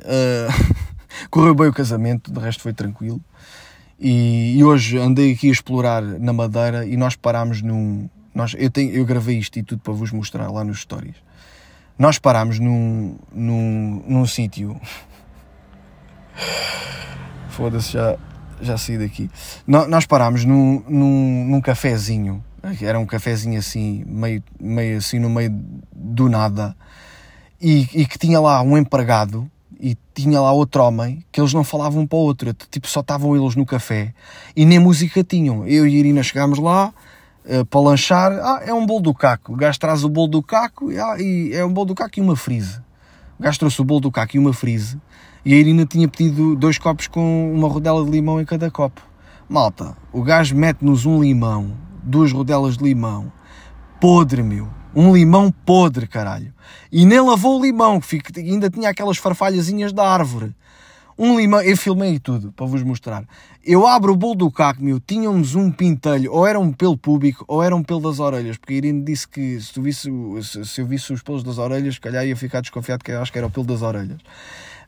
[0.00, 0.76] Uh,
[1.28, 3.20] correu bem o casamento, de resto foi tranquilo.
[3.98, 8.70] E, e, hoje andei aqui a explorar na Madeira e nós parámos num, Nós, eu,
[8.70, 11.16] tenho, eu gravei isto e tudo para vos mostrar lá nos stories.
[11.98, 14.80] Nós parámos num, num, num sítio.
[17.50, 18.16] Foda-se, já,
[18.60, 19.30] já saí daqui.
[19.66, 22.42] No, nós parámos num, num, num cafezinho.
[22.80, 25.50] Era um cafezinho assim, meio, meio assim no meio
[25.92, 26.76] do nada.
[27.60, 29.50] E, e que tinha lá um empregado
[29.82, 33.00] e tinha lá outro homem que eles não falavam um para o outro, tipo só
[33.00, 34.14] estavam eles no café
[34.54, 35.66] e nem música tinham.
[35.66, 36.94] Eu e a Irina chegámos lá
[37.44, 39.54] uh, para lanchar, ah, é um bolo do caco.
[39.54, 42.22] O gajo traz o bolo do caco ah, e é um bolo do caco e
[42.22, 42.78] uma frise.
[43.40, 45.00] O gajo trouxe o bolo do caco e uma frise
[45.44, 49.00] e a Irina tinha pedido dois copos com uma rodela de limão em cada copo.
[49.48, 51.72] Malta, o gajo mete-nos um limão,
[52.02, 53.32] duas rodelas de limão,
[54.00, 56.52] podre, meu um limão podre, caralho.
[56.90, 60.54] E nem lavou o limão, que ainda tinha aquelas farfalhazinhas da árvore.
[61.18, 63.24] Um limão, eu filmei tudo para vos mostrar.
[63.64, 67.44] Eu abro o bolo do caco, meu, tínhamos um pintelho, ou era um pelo público,
[67.46, 70.10] ou era um pelo das orelhas, porque a Irene disse que se, tu visse,
[70.42, 73.38] se, se eu visse os pelos das orelhas, calhar ia ficar desconfiado que acho que
[73.38, 74.18] era o pelo das orelhas.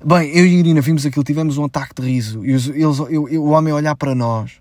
[0.03, 3.29] Bem, eu e a Irina vimos aquilo, tivemos um ataque de riso, e eles, eu,
[3.29, 4.53] eu, o homem olhar para nós.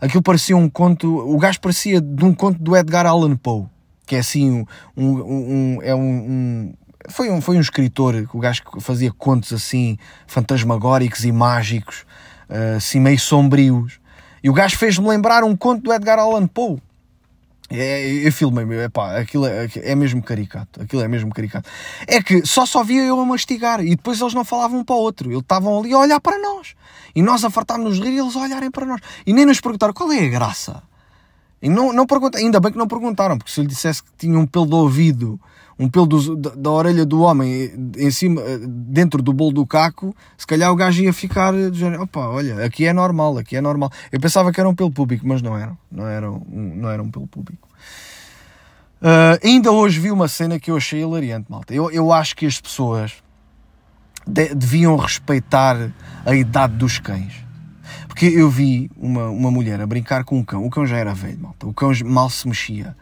[0.00, 3.66] Aquilo parecia um conto, o gajo parecia de um conto do Edgar Allan Poe
[4.10, 4.66] que é assim
[4.96, 6.74] um, um, um é um,
[7.08, 12.04] foi um foi um escritor o gajo que fazia contos assim fantasmagóricos e mágicos
[12.48, 14.00] uh, assim meio sombrios.
[14.42, 16.82] E o gajo fez-me lembrar um conto do Edgar Allan Poe
[17.70, 21.70] é, eu filmei, é pá, aquilo é, é, mesmo caricato, aquilo é mesmo caricato.
[22.06, 24.96] É que só só via eu a mastigar e depois eles não falavam um para
[24.96, 26.74] o outro, eles estavam ali a olhar para nós
[27.14, 29.60] e nós a fartámos-nos de rir e eles a olharem para nós e nem nos
[29.60, 30.82] perguntaram qual é a graça.
[31.62, 34.10] E não, não pergunta, ainda bem que não perguntaram, porque se eu lhe dissesse que
[34.18, 35.38] tinha um pelo do ouvido,
[35.80, 40.14] um pelo do, da, da, orelha do homem em cima, dentro do bolo do caco,
[40.36, 43.62] se calhar o gajo ia ficar de género, opa, olha, aqui é normal, aqui é
[43.62, 43.90] normal.
[44.12, 47.10] Eu pensava que era um pelo público, mas não eram, não eram, não era um
[47.10, 47.66] pelo público.
[49.00, 51.72] Uh, ainda hoje vi uma cena que eu achei hilariante, malta.
[51.72, 53.14] Eu, eu acho que as pessoas
[54.26, 55.90] de, deviam respeitar
[56.26, 57.32] a idade dos cães.
[58.06, 61.14] Porque eu vi uma, uma mulher a brincar com um cão, o cão já era
[61.14, 62.94] velho, malta, o cão mal se mexia.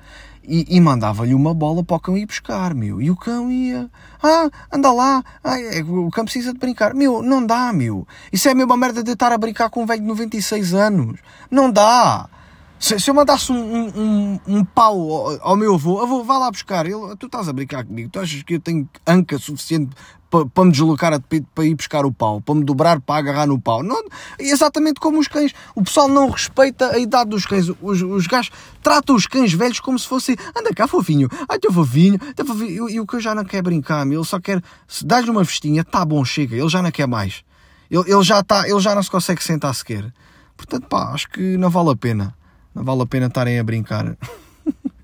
[0.51, 3.03] E, e mandava-lhe uma bola para o cão ir buscar, meu.
[3.03, 3.91] E o cão ia,
[4.23, 6.95] ah, anda lá, ah, é, o cão precisa de brincar.
[6.95, 8.09] Meu, não dá, meu.
[8.33, 11.21] Isso é a mesma merda de estar a brincar com um velho de 96 anos.
[11.51, 12.31] Não dá.
[12.79, 16.39] Se, se eu mandasse um, um, um, um pau ao, ao, meu avô, avô, vá
[16.39, 16.87] lá buscar.
[16.87, 19.95] Ele, tu estás a brincar comigo, tu achas que eu tenho anca suficiente
[20.31, 23.47] para, para me deslocar a, para ir buscar o pau, para me dobrar para agarrar
[23.47, 23.83] no pau?
[23.83, 24.03] Não,
[24.39, 25.53] exatamente como os cães.
[25.75, 27.69] O pessoal não respeita a idade dos cães.
[27.81, 28.51] Os, os gajos
[28.83, 32.89] tratam os cães velhos como se fosse anda cá, fofinho, ai teu fofinho, teu fofinho.
[32.89, 34.21] E, o cão já não quer brincar, meu.
[34.21, 37.43] ele só quer, se dás-lhe uma festinha, tá bom, chega, ele já não quer mais.
[37.91, 40.13] Ele, ele, já tá, ele já não se consegue sentar sequer.
[40.57, 42.35] Portanto, pá, acho que não vale a pena.
[42.75, 44.17] Não vale a pena estarem a brincar.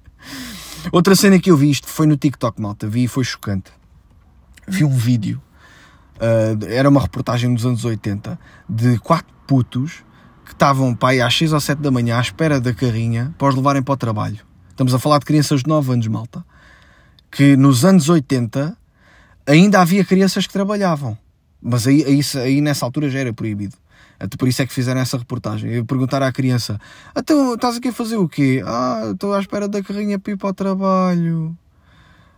[0.92, 3.70] Outra cena que eu vi, isto foi no TikTok, malta, vi e foi chocante.
[4.66, 5.40] Vi um vídeo,
[6.16, 8.38] uh, era uma reportagem dos anos 80,
[8.68, 10.04] de quatro putos
[10.44, 13.54] que estavam pai às 6 ou 7 da manhã à espera da carrinha para os
[13.54, 14.40] levarem para o trabalho.
[14.70, 16.44] Estamos a falar de crianças de 9 anos, malta.
[17.30, 18.76] Que nos anos 80
[19.46, 21.16] ainda havia crianças que trabalhavam.
[21.62, 23.76] Mas aí, aí, aí nessa altura já era proibido.
[24.18, 25.70] Até por isso é que fizeram essa reportagem.
[25.70, 26.78] Eu perguntar à criança:
[27.16, 28.62] Então, estás aqui a fazer o quê?
[28.64, 31.56] Ah, estou à espera da carrinha para ir para o trabalho.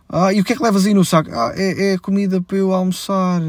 [0.09, 1.29] Ah, e o que é que levas aí no saco?
[1.31, 3.41] Ah, é, é comida para eu almoçar.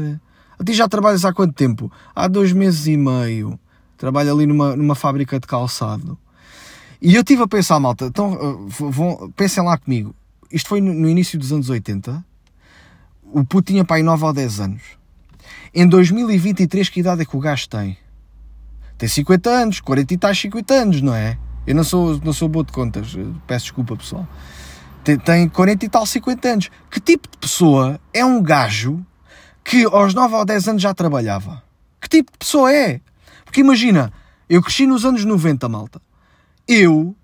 [0.57, 1.91] A ti já trabalhas há quanto tempo?
[2.13, 3.59] Há dois meses e meio.
[3.97, 6.17] Trabalho ali numa, numa fábrica de calçado.
[7.01, 10.13] E eu estive a pensar, malta, então uh, vão, pensem lá comigo.
[10.51, 12.25] Isto foi no, no início dos anos 80.
[13.31, 14.81] O puto tinha pai 9 ou 10 anos.
[15.73, 17.97] Em 2023, que idade é que o gajo tem?
[18.99, 21.37] tem 50 anos, 40 e tais 50 anos, não é?
[21.65, 23.15] Eu não sou, não sou boa de contas,
[23.47, 24.27] peço desculpa pessoal.
[25.03, 26.69] Tem, tem 40 e tal 50 anos.
[26.89, 29.05] Que tipo de pessoa é um gajo
[29.63, 31.63] que aos 9 ou 10 anos já trabalhava?
[32.01, 33.01] Que tipo de pessoa é?
[33.45, 34.11] Porque imagina,
[34.49, 36.01] eu cresci nos anos 90, malta.
[36.67, 37.15] Eu,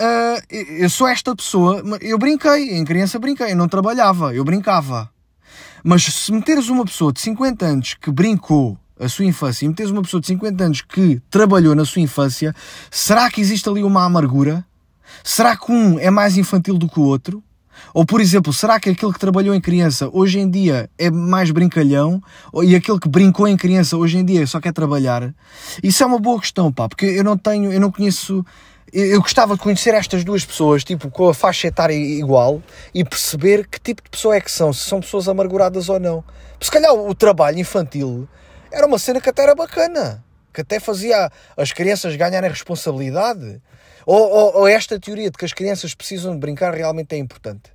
[0.00, 5.10] uh, eu sou esta pessoa, eu brinquei, em criança brinquei, eu não trabalhava, eu brincava.
[5.82, 9.90] Mas se meteres uma pessoa de 50 anos que brincou a sua infância e meteres
[9.90, 12.54] uma pessoa de 50 anos que trabalhou na sua infância,
[12.90, 14.64] será que existe ali uma amargura?
[15.22, 17.42] Será que um é mais infantil do que o outro?
[17.94, 21.50] Ou, por exemplo, será que aquele que trabalhou em criança hoje em dia é mais
[21.50, 22.22] brincalhão
[22.62, 25.34] e aquele que brincou em criança hoje em dia só quer trabalhar?
[25.82, 28.44] Isso é uma boa questão, pá, porque eu não tenho, eu não conheço.
[28.92, 32.62] Eu gostava de conhecer estas duas pessoas, tipo, com a faixa etária igual
[32.94, 36.22] e perceber que tipo de pessoa é que são, se são pessoas amarguradas ou não.
[36.60, 38.28] Se calhar o trabalho infantil
[38.70, 40.22] era uma cena que até era bacana.
[40.52, 43.62] que até fazia as crianças ganharem responsabilidade?
[44.04, 47.70] Ou, ou, ou, esta teoria de que as crianças precisam de brincar realmente é importante?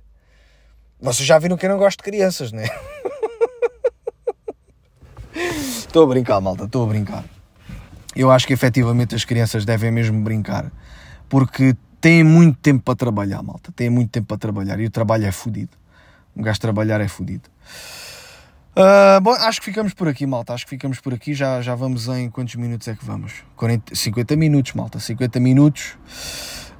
[1.00, 2.68] Vocês já viram que eu não gosto de crianças, não é?
[5.78, 7.24] estou a brincar, malta, estou a brincar.
[8.14, 10.72] Eu acho que efetivamente as crianças devem mesmo brincar.
[11.28, 13.70] Porque têm muito tempo para trabalhar, malta.
[13.72, 14.80] Têm muito tempo para trabalhar.
[14.80, 15.70] E o trabalho é fodido.
[16.36, 17.48] Um gajo trabalhar é fodido.
[18.78, 20.54] Uh, bom, acho que ficamos por aqui, malta.
[20.54, 21.34] Acho que ficamos por aqui.
[21.34, 23.32] Já, já vamos em quantos minutos é que vamos?
[23.56, 25.00] 40, 50 minutos, malta.
[25.00, 25.98] 50 minutos.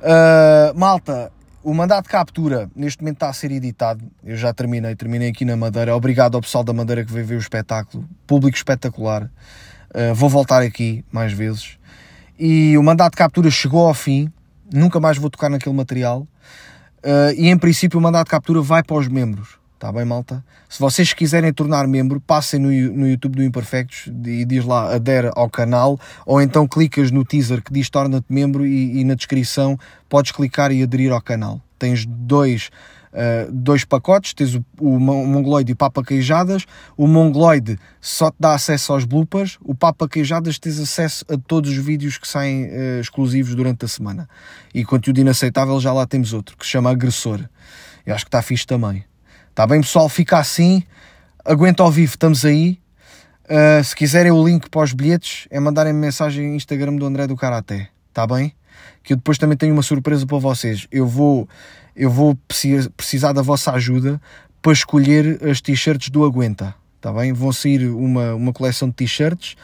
[0.00, 4.04] Uh, malta, o mandato de captura neste momento está a ser editado.
[4.22, 5.96] Eu já terminei, terminei aqui na Madeira.
[5.96, 8.08] Obrigado ao pessoal da Madeira que veio ver o espetáculo.
[8.28, 9.24] Público espetacular.
[9.92, 11.78] Uh, vou voltar aqui mais vezes.
[12.38, 14.32] E o mandato de captura chegou ao fim.
[14.72, 16.28] Nunca mais vou tocar naquele material.
[17.36, 19.57] e em princípio o mandato de captura vai para os membros.
[19.78, 20.44] Está bem, malta?
[20.68, 25.30] Se vocês quiserem tornar membro, passem no, no YouTube do Imperfectos e diz lá adere
[25.36, 29.78] ao canal, ou então clicas no teaser que diz torna-te membro e, e, na descrição
[30.08, 31.62] podes clicar e aderir ao canal.
[31.78, 32.70] Tens dois,
[33.12, 36.66] uh, dois pacotes, tens o, o Mongoloid e o Papa Queijadas.
[36.96, 41.70] O Mongoloid só te dá acesso aos bloopers, o Papa Queijadas tens acesso a todos
[41.70, 44.28] os vídeos que saem uh, exclusivos durante a semana.
[44.74, 47.48] E conteúdo inaceitável já lá temos outro, que se chama Agressor.
[48.04, 49.04] Eu acho que está fixe também.
[49.58, 50.08] Está bem, pessoal?
[50.08, 50.84] Fica assim.
[51.44, 52.78] Aguenta ao vivo, estamos aí.
[53.46, 57.04] Uh, se quiserem o link para os bilhetes, é mandarem -me mensagem no Instagram do
[57.04, 57.88] André do Karaté.
[58.08, 58.54] Está bem?
[59.02, 60.86] Que eu depois também tenho uma surpresa para vocês.
[60.92, 61.48] Eu vou,
[61.96, 62.38] eu vou
[62.96, 64.22] precisar da vossa ajuda
[64.62, 66.72] para escolher as t-shirts do Aguenta.
[66.94, 67.32] Está bem?
[67.32, 69.56] Vão sair uma, uma coleção de t-shirts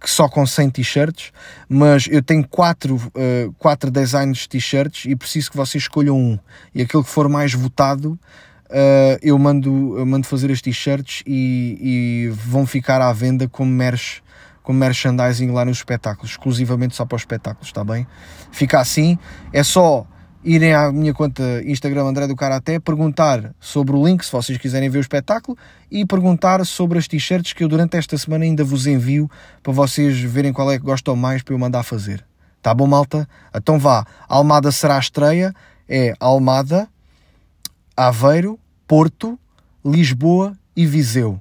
[0.00, 1.30] que só com 100 t-shirts,
[1.68, 6.38] mas eu tenho 4 uh, quatro designs de t-shirts e preciso que vocês escolham um.
[6.74, 8.18] E aquele que for mais votado
[8.72, 13.70] uh, eu, mando, eu mando fazer as t-shirts e, e, vão ficar à venda como
[13.70, 14.20] merch,
[14.62, 18.06] como merchandising lá nos espetáculos, exclusivamente só para os espetáculos, está bem?
[18.50, 19.18] Fica assim,
[19.52, 20.06] é só
[20.44, 24.90] irem à minha conta Instagram André do Karaté, perguntar sobre o link, se vocês quiserem
[24.90, 25.56] ver o espetáculo,
[25.90, 29.30] e perguntar sobre as t-shirts que eu durante esta semana ainda vos envio
[29.62, 32.24] para vocês verem qual é que gostam mais para eu mandar fazer.
[32.60, 33.28] Tá bom, malta?
[33.54, 34.06] Então vá.
[34.28, 35.52] Almada será a estreia.
[35.88, 36.88] É Almada,
[37.96, 38.58] Aveiro,
[38.92, 39.38] Porto,
[39.82, 41.40] Lisboa e Viseu.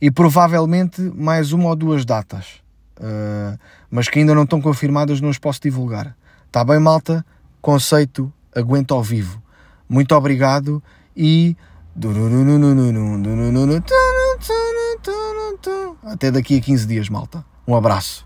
[0.00, 2.62] E provavelmente mais uma ou duas datas.
[2.98, 3.58] Uh,
[3.90, 6.16] mas que ainda não estão confirmadas, não as posso divulgar.
[6.46, 7.22] Está bem, malta?
[7.60, 9.42] Conceito, aguento ao vivo.
[9.86, 10.82] Muito obrigado
[11.14, 11.54] e.
[16.02, 17.44] Até daqui a 15 dias, malta.
[17.68, 18.25] Um abraço.